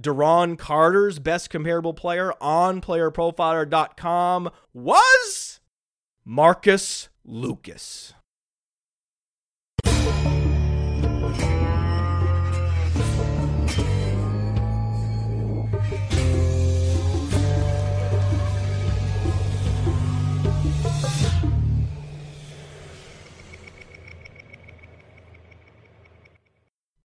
Duron 0.01 0.59
Carter's 0.59 1.19
best 1.19 1.51
comparable 1.51 1.93
player 1.93 2.33
on 2.41 2.81
playerprofiler.com 2.81 4.51
was 4.73 5.61
Marcus 6.25 7.11
Lucas. 7.25 8.15